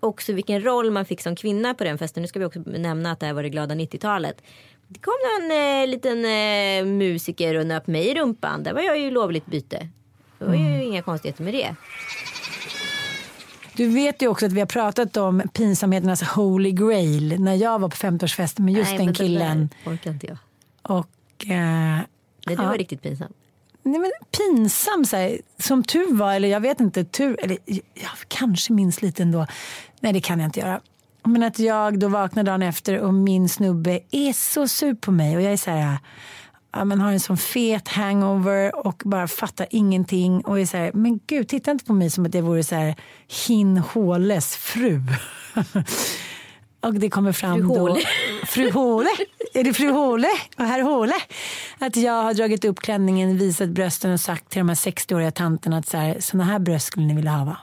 också 0.00 0.32
vilken 0.32 0.64
roll 0.64 0.90
man 0.90 1.04
fick 1.04 1.20
som 1.20 1.36
kvinna 1.36 1.74
på 1.74 1.84
den 1.84 1.98
festen. 1.98 2.22
Nu 2.22 2.26
ska 2.26 2.38
vi 2.38 2.44
också 2.44 2.60
nämna 2.66 3.12
att 3.12 3.20
det 3.20 3.26
här 3.26 3.32
var 3.32 3.42
det 3.42 3.48
glada 3.48 3.74
90-talet. 3.74 4.42
Det 4.88 5.00
kom 5.00 5.14
en 5.40 5.50
eh, 5.50 5.88
liten 5.88 6.24
eh, 6.24 6.84
musiker 6.92 7.54
och 7.54 7.66
nöp 7.66 7.86
mig 7.86 8.08
i 8.08 8.14
rumpan. 8.14 8.62
Där 8.62 8.72
var 8.72 8.80
jag 8.80 8.98
ju 8.98 9.10
lovligt 9.10 9.46
byte. 9.46 9.88
Det 10.38 10.44
var 10.44 10.54
ju 10.54 10.84
inga 10.84 11.02
konstigheter 11.02 11.44
med 11.44 11.54
det. 11.54 11.74
Du 13.78 13.88
vet 13.88 14.22
ju 14.22 14.28
också 14.28 14.46
att 14.46 14.52
vi 14.52 14.60
har 14.60 14.66
pratat 14.66 15.16
om 15.16 15.42
pinsamheternas 15.52 16.22
holy 16.22 16.72
grail 16.72 17.40
när 17.40 17.54
jag 17.54 17.78
var 17.78 17.88
på 17.88 17.96
50-årsfesten 17.96 18.60
med 18.60 18.74
just 18.74 18.90
Nej, 18.90 18.98
den 18.98 19.06
det 19.06 19.14
killen. 19.14 19.70
där 19.84 19.92
orkar 19.92 20.10
inte 20.10 20.26
jag. 20.26 20.36
Och, 20.82 21.46
eh, 21.50 21.56
Nej, 22.46 22.56
Ja. 22.56 22.62
var 22.62 22.78
riktigt 22.78 23.02
pinsam. 23.02 23.32
nej, 23.82 23.98
men 24.00 24.10
pinsam, 24.38 25.04
så 25.04 25.16
här, 25.16 25.38
som 25.58 25.82
tur 25.84 26.14
var, 26.14 26.34
eller 26.34 26.48
jag 26.48 26.60
vet 26.60 26.80
inte, 26.80 27.04
tur, 27.04 27.36
eller 27.44 27.58
jag 27.94 28.10
kanske 28.28 28.72
minns 28.72 29.02
lite 29.02 29.22
ändå. 29.22 29.46
Nej, 30.00 30.12
det 30.12 30.20
kan 30.20 30.40
jag 30.40 30.46
inte 30.48 30.60
göra. 30.60 30.80
Men 31.24 31.42
att 31.42 31.58
jag 31.58 31.98
då 31.98 32.08
vaknar 32.08 32.42
dagen 32.42 32.62
efter 32.62 32.98
och 32.98 33.14
min 33.14 33.48
snubbe 33.48 34.00
är 34.10 34.32
så 34.32 34.68
sur 34.68 34.94
på 34.94 35.10
mig 35.12 35.36
och 35.36 35.42
jag 35.42 35.52
är 35.52 35.56
så 35.56 35.70
här, 35.70 35.98
ja, 36.72 36.84
men 36.84 37.00
har 37.00 37.12
en 37.12 37.20
sån 37.20 37.36
fet 37.36 37.88
hangover 37.88 38.86
och 38.86 39.02
bara 39.04 39.28
fattar 39.28 39.66
ingenting 39.70 40.40
och 40.40 40.60
är 40.60 40.66
så 40.66 40.76
här, 40.76 40.92
men 40.94 41.20
gud, 41.26 41.48
titta 41.48 41.70
inte 41.70 41.84
på 41.84 41.92
mig 41.92 42.10
som 42.10 42.26
att 42.26 42.34
jag 42.34 42.42
vore 42.42 42.64
så 42.64 42.74
här 42.74 42.94
Hin 43.46 43.78
Håles 43.78 44.56
fru. 44.56 45.02
Och 46.80 46.94
det 46.94 47.10
kommer 47.10 47.32
fram 47.32 47.58
Fru 47.58 47.68
då. 47.68 47.80
Håle. 47.80 48.00
Fru 48.46 48.70
Håle. 48.70 49.08
Är 49.54 49.64
det 49.64 49.74
fru 49.74 49.90
Håle 49.90 50.28
och 50.58 50.64
herr 50.64 50.82
Håle? 50.82 51.14
Att 51.78 51.96
jag 51.96 52.22
har 52.22 52.34
dragit 52.34 52.64
upp 52.64 52.80
klänningen, 52.80 53.38
visat 53.38 53.68
brösten 53.68 54.12
och 54.12 54.20
sagt 54.20 54.50
till 54.50 54.58
de 54.58 54.68
här 54.68 54.76
60-åriga 54.76 55.30
tanterna 55.30 55.78
att 55.78 55.88
så 55.88 55.96
här, 55.96 56.16
såna 56.20 56.44
här 56.44 56.58
bröst 56.58 56.86
skulle 56.86 57.06
ni 57.06 57.14
vilja 57.14 57.30
ha 57.30 57.44
va? 57.44 57.56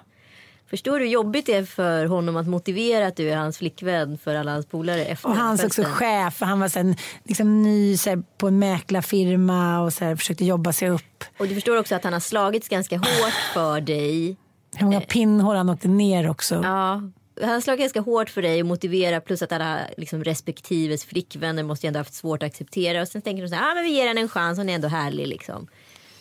Förstår 0.75 0.99
du 0.99 1.05
hur 1.05 1.11
jobbigt 1.11 1.45
det 1.45 1.53
är 1.53 1.63
för 1.63 2.05
honom 2.05 2.37
att 2.37 2.47
motivera 2.47 3.07
att 3.07 3.15
du 3.15 3.29
är 3.29 3.37
hans 3.37 3.57
flickvän 3.57 4.17
för 4.17 4.35
alla 4.35 4.51
hans 4.51 4.65
polare 4.65 5.05
efter 5.05 5.29
Och 5.29 5.35
hans 5.35 5.63
också 5.63 5.81
festen? 5.83 5.95
chef, 5.95 6.41
han 6.41 6.59
var 6.59 6.67
sen, 6.67 6.95
liksom 7.23 7.63
ny 7.63 7.97
här, 8.05 8.23
på 8.37 8.47
en 8.47 8.59
mäklarfirma 8.59 9.81
och 9.81 9.93
så 9.93 10.05
här, 10.05 10.15
försökte 10.15 10.45
jobba 10.45 10.73
sig 10.73 10.89
upp. 10.89 11.23
Och 11.37 11.47
du 11.47 11.55
förstår 11.55 11.79
också 11.79 11.95
att 11.95 12.03
han 12.03 12.13
har 12.13 12.19
slagits 12.19 12.69
ganska 12.69 12.97
hårt 12.97 13.33
för 13.53 13.81
dig. 13.81 14.37
Hur 14.75 14.85
många 14.85 15.01
pinnhål 15.01 15.55
han 15.55 15.69
åkte 15.69 15.87
ner 15.87 16.29
också. 16.29 16.61
Ja, 16.63 17.01
han 17.41 17.61
slagit 17.61 17.79
ganska 17.79 18.01
hårt 18.01 18.29
för 18.29 18.41
dig 18.41 18.61
och 18.61 18.67
motivera 18.67 19.21
plus 19.21 19.41
att 19.41 19.51
alla 19.51 19.79
liksom, 19.97 20.23
respektives 20.23 21.05
flickvänner 21.05 21.63
måste 21.63 21.85
ju 21.85 21.87
ändå 21.87 21.99
haft 21.99 22.13
svårt 22.13 22.43
att 22.43 22.47
acceptera. 22.47 23.01
Och 23.01 23.07
sen 23.07 23.21
tänker 23.21 23.43
de 23.43 23.49
så 23.49 23.55
här, 23.55 23.71
ah, 23.71 23.75
men 23.75 23.83
vi 23.83 23.91
ger 23.91 24.07
henne 24.07 24.21
en 24.21 24.29
chans, 24.29 24.57
hon 24.57 24.69
är 24.69 24.75
ändå 24.75 24.87
härlig 24.87 25.27
liksom. 25.27 25.67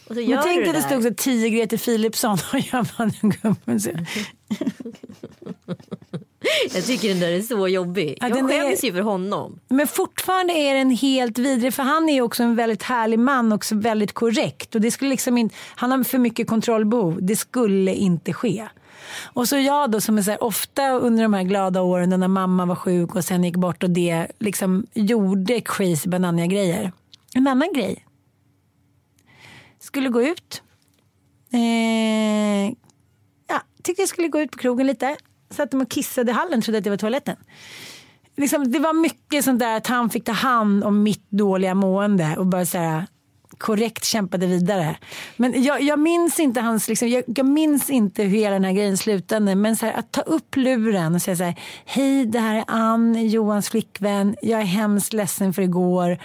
Och 0.09 0.15
så 0.15 0.21
gör 0.21 0.35
Men 0.35 0.45
tänk 0.45 0.65
du 0.65 0.69
att 0.71 0.77
det 0.77 0.83
stod 0.83 1.03
så 1.03 1.11
10 1.17 1.51
Grete 1.51 1.79
Philipsson 1.79 2.39
och 2.53 2.59
jag 2.73 2.87
var 2.99 3.11
den 3.21 3.31
gubben. 3.43 3.81
Så- 3.81 3.91
Jag 6.75 6.85
tycker 6.85 7.09
den 7.09 7.21
där 7.21 7.29
är 7.33 7.41
så 7.41 7.69
jobbig. 7.69 8.19
Ja, 8.21 8.29
jag 8.29 8.37
den 8.39 8.51
är- 8.51 8.61
skäms 8.69 8.85
ju 8.85 8.93
för 8.93 9.01
honom. 9.01 9.59
Men 9.69 9.87
fortfarande 9.87 10.53
är 10.53 10.75
den 10.75 10.91
helt 10.91 11.39
vidrig 11.39 11.75
för 11.75 11.83
han 11.83 12.09
är 12.09 12.15
ju 12.15 12.21
också 12.23 12.43
en 12.43 12.57
väldigt 12.57 12.83
härlig 12.83 13.19
man 13.19 13.53
och 13.53 13.65
väldigt 13.73 14.13
korrekt. 14.13 14.75
Och 14.75 14.81
det 14.81 14.91
skulle 14.91 15.11
liksom 15.11 15.39
inte, 15.39 15.55
han 15.77 15.91
har 15.93 16.05
för 16.05 16.19
mycket 16.19 16.49
kontrollbehov. 16.49 17.19
Det 17.23 17.37
skulle 17.37 17.95
inte 17.95 18.33
ske. 18.33 18.69
Och 19.23 19.49
så 19.49 19.57
jag 19.59 19.91
då 19.91 20.01
som 20.01 20.19
är 20.19 20.23
så 20.23 20.31
här, 20.31 20.45
ofta 20.45 20.91
under 20.91 21.23
de 21.23 21.35
här 21.35 21.43
glada 21.43 21.83
åren 21.83 22.21
när 22.21 22.29
mamma 22.29 22.67
var 22.67 22.77
sjuk 22.77 23.15
och 23.15 23.25
sen 23.25 23.45
gick 23.45 23.57
bort 23.57 23.83
och 23.83 23.91
det 23.91 24.27
liksom 24.39 24.87
gjorde 24.95 25.61
crazy 25.61 26.09
banana 26.11 26.47
grejer. 26.47 26.93
En 27.35 27.47
annan 27.47 27.73
grej. 27.75 28.05
Skulle 29.95 30.09
gå 30.09 30.23
ut. 30.23 30.63
Eh, 31.53 32.67
ja, 33.49 33.63
tyckte 33.83 34.03
jag 34.03 34.09
skulle 34.09 34.29
gå 34.29 34.41
ut 34.41 34.51
på 34.51 34.59
krogen 34.59 34.87
lite. 34.87 35.17
Satt 35.51 35.75
och 35.75 35.91
kissade 35.91 36.31
i 36.31 36.35
hallen, 36.35 36.63
trodde 36.63 36.79
att 36.79 36.85
det 36.85 36.91
var 36.91 36.97
toaletten 36.97 37.37
liksom, 38.37 38.73
det 38.73 38.79
var 38.79 38.93
mycket 38.93 39.45
sånt 39.45 39.61
där 39.61 39.77
att 39.77 39.87
han 39.87 40.11
fick 40.11 40.25
ta 40.25 40.33
hand 40.33 40.85
om 40.85 41.03
mitt 41.03 41.31
dåliga 41.31 41.75
mående 41.75 42.37
och 42.39 42.47
bara 42.47 42.67
säga 42.67 43.07
korrekt 43.59 44.05
kämpade 44.05 44.47
vidare. 44.47 44.97
Men 45.37 45.63
jag, 45.63 45.83
jag 45.83 45.99
minns 45.99 46.41
inte 46.41 46.61
hans, 46.61 46.89
liksom, 46.89 47.09
jag, 47.09 47.25
jag, 47.27 47.47
minns 47.47 47.91
inte 47.91 48.23
hur 48.23 48.39
hela 48.39 48.55
den 48.55 48.65
här 48.65 48.73
grejen 48.73 48.97
slutade. 48.97 49.55
Men 49.55 49.77
så 49.77 49.87
här, 49.87 49.93
att 49.93 50.13
ta 50.13 50.21
upp 50.21 50.57
luren 50.57 51.15
och 51.15 51.23
säga 51.23 51.37
så 51.37 51.45
här, 51.45 51.61
hej 51.85 52.27
det 52.27 52.39
här 52.39 52.55
är 52.55 52.65
Ann, 52.67 53.29
Johans 53.29 53.69
flickvän, 53.69 54.37
jag 54.43 54.61
är 54.61 54.65
hemskt 54.65 55.13
ledsen 55.13 55.53
för 55.53 55.63
igår. 55.63 56.19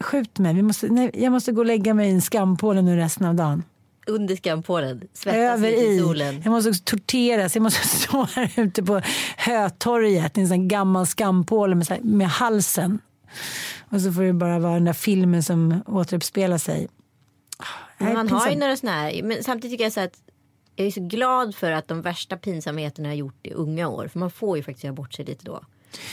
Skjut 0.00 0.38
mig, 0.38 0.54
Vi 0.54 0.62
måste, 0.62 0.88
nej, 0.88 1.10
jag 1.14 1.32
måste 1.32 1.52
gå 1.52 1.60
och 1.60 1.66
lägga 1.66 1.94
mig 1.94 2.08
i 2.08 2.12
en 2.12 2.22
skampåle 2.22 2.82
nu 2.82 2.96
resten 2.96 3.26
av 3.26 3.34
dagen 3.34 3.62
under 4.06 4.36
skampålen, 4.36 5.08
svettas 5.12 5.38
Över 5.38 5.68
i 5.68 5.98
solen. 5.98 6.42
Jag 6.44 6.50
måste 6.50 6.70
också 6.70 6.82
torteras, 6.84 7.56
jag 7.56 7.62
måste 7.62 7.88
stå 7.98 8.24
här 8.24 8.52
ute 8.56 8.82
på 8.82 9.00
Hötorget 9.36 10.38
i 10.38 10.40
en 10.40 10.48
sån 10.48 10.68
gammal 10.68 11.06
skampåle 11.06 11.74
med, 11.74 12.04
med 12.04 12.28
halsen. 12.28 12.98
Och 13.90 14.00
så 14.00 14.12
får 14.12 14.22
det 14.22 14.32
bara 14.32 14.58
vara 14.58 14.74
den 14.74 14.84
där 14.84 14.92
filmen 14.92 15.42
som 15.42 15.82
återuppspelar 15.86 16.58
sig. 16.58 16.88
Men 17.98 18.14
man 18.14 18.28
har 18.28 18.50
ju 18.50 18.56
några 18.56 18.76
sådana 18.76 18.98
här, 18.98 19.22
men 19.22 19.44
samtidigt 19.44 19.72
tycker 19.72 19.84
jag 19.84 19.92
så 19.92 20.00
att 20.00 20.18
jag 20.76 20.86
är 20.86 20.90
så 20.90 21.00
glad 21.00 21.54
för 21.54 21.72
att 21.72 21.88
de 21.88 22.02
värsta 22.02 22.36
pinsamheterna 22.36 23.08
har 23.08 23.14
gjort 23.14 23.46
i 23.46 23.52
unga 23.52 23.88
år. 23.88 24.08
För 24.08 24.18
man 24.18 24.30
får 24.30 24.56
ju 24.56 24.62
faktiskt 24.62 24.84
göra 24.84 24.94
bort 24.94 25.14
sig 25.14 25.24
lite 25.24 25.44
då. 25.44 25.60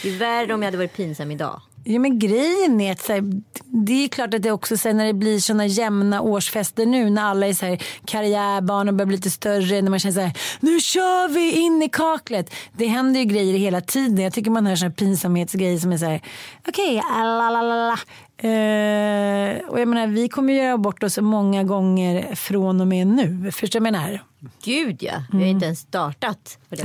Det 0.04 0.10
är 0.10 0.17
värre 0.17 0.54
om 0.54 0.62
jag 0.62 0.67
hade 0.67 0.78
varit 0.78 0.96
pinsam 0.96 1.32
idag. 1.32 1.62
Ja, 1.86 2.00
men 2.00 2.19
grejen 2.19 2.82
är 2.82 2.91
att 2.91 3.02
så 3.02 3.13
här, 3.13 3.24
det 3.63 4.04
är 4.04 4.08
klart 4.08 4.34
att 4.34 4.43
det 4.43 4.52
också 4.52 4.78
så 4.78 4.88
här, 4.88 4.96
när 4.96 5.06
det 5.06 5.13
blir 5.13 5.39
såna 5.39 5.65
jämna 5.65 6.22
årsfester 6.22 6.86
nu 6.86 7.10
när 7.10 7.24
alla 7.24 7.48
är 7.48 7.54
så 7.54 7.65
här, 7.65 7.84
karriärbarn 8.06 8.88
och 8.88 8.93
börjar 8.93 9.08
bli 9.08 9.15
lite 9.15 9.30
större. 9.30 9.82
När 9.82 9.89
man 9.89 10.00
känner 10.00 10.13
så 10.13 10.19
här, 10.19 10.38
nu 10.60 10.80
kör 10.80 11.30
vi 11.30 11.52
in 11.52 11.84
i 11.84 11.89
kaklet. 11.89 12.54
Det 12.78 12.86
händer 12.86 13.19
ju 13.19 13.26
grejer 13.26 13.58
hela 13.58 13.82
tiden. 13.82 14.17
Jag 14.17 14.34
tycker 14.34 14.52
man 14.52 14.65
hör 14.65 14.76
såna 14.76 14.91
pinsamhetsgrejer 14.91 15.80
som 15.80 15.91
är 15.91 15.98
så 15.98 16.06
här, 16.06 16.22
okej, 16.67 16.98
okay, 16.98 17.96
Uh, 18.43 18.50
eh, 18.50 19.58
och 19.69 19.80
jag 19.80 19.88
menar, 19.88 20.08
vi 20.08 20.30
kommer 20.30 20.54
göra 20.54 20.78
bort 20.78 21.04
oss 21.04 21.17
många 21.17 21.63
gånger 21.63 22.36
från 22.36 22.82
och 22.82 22.88
med 22.88 23.08
nu. 23.08 23.52
Förstår 23.52 23.80
du 23.80 23.84
vad 23.84 23.88
jag 23.88 24.02
menar? 24.02 24.33
Gud 24.63 25.03
ja, 25.03 25.23
vi 25.32 25.38
har 25.38 25.45
inte 25.45 25.65
ens 25.65 25.79
startat. 25.79 26.58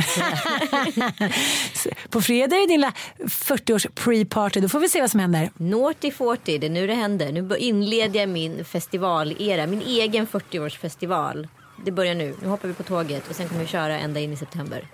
på 2.11 2.23
fredag 2.23 2.57
är 2.57 2.61
det 2.61 2.67
din 2.67 2.91
40-års 3.29 3.87
pre-party. 3.87 4.61
Då 4.61 4.69
får 4.69 4.81
vi 4.81 4.89
se 4.89 5.01
vad 5.01 5.11
som 5.11 5.21
händer. 5.21 5.51
Naughty 5.57 6.11
40, 6.11 6.59
det 6.59 6.67
är 6.67 6.71
nu 6.71 6.87
det 6.87 6.95
händer. 6.95 7.33
Nu 7.33 7.57
inleder 7.57 8.21
jag 8.21 8.29
min 8.29 8.65
festivalera. 8.65 9.67
Min 9.67 9.83
egen 9.83 10.27
40-årsfestival. 10.27 11.49
Det 11.85 11.91
börjar 11.91 12.15
nu. 12.15 12.37
Nu 12.43 12.49
hoppar 12.49 12.69
vi 12.69 12.75
på 12.75 12.83
tåget 12.83 13.29
och 13.29 13.37
sen 13.37 13.49
kommer 13.49 13.61
vi 13.61 13.67
köra 13.67 13.99
ända 13.99 14.21
in 14.21 14.33
i 14.33 14.37
september. 14.37 14.87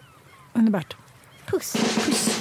Underbart. 0.52 0.96
Puss. 1.46 1.72
Puss. 1.72 2.40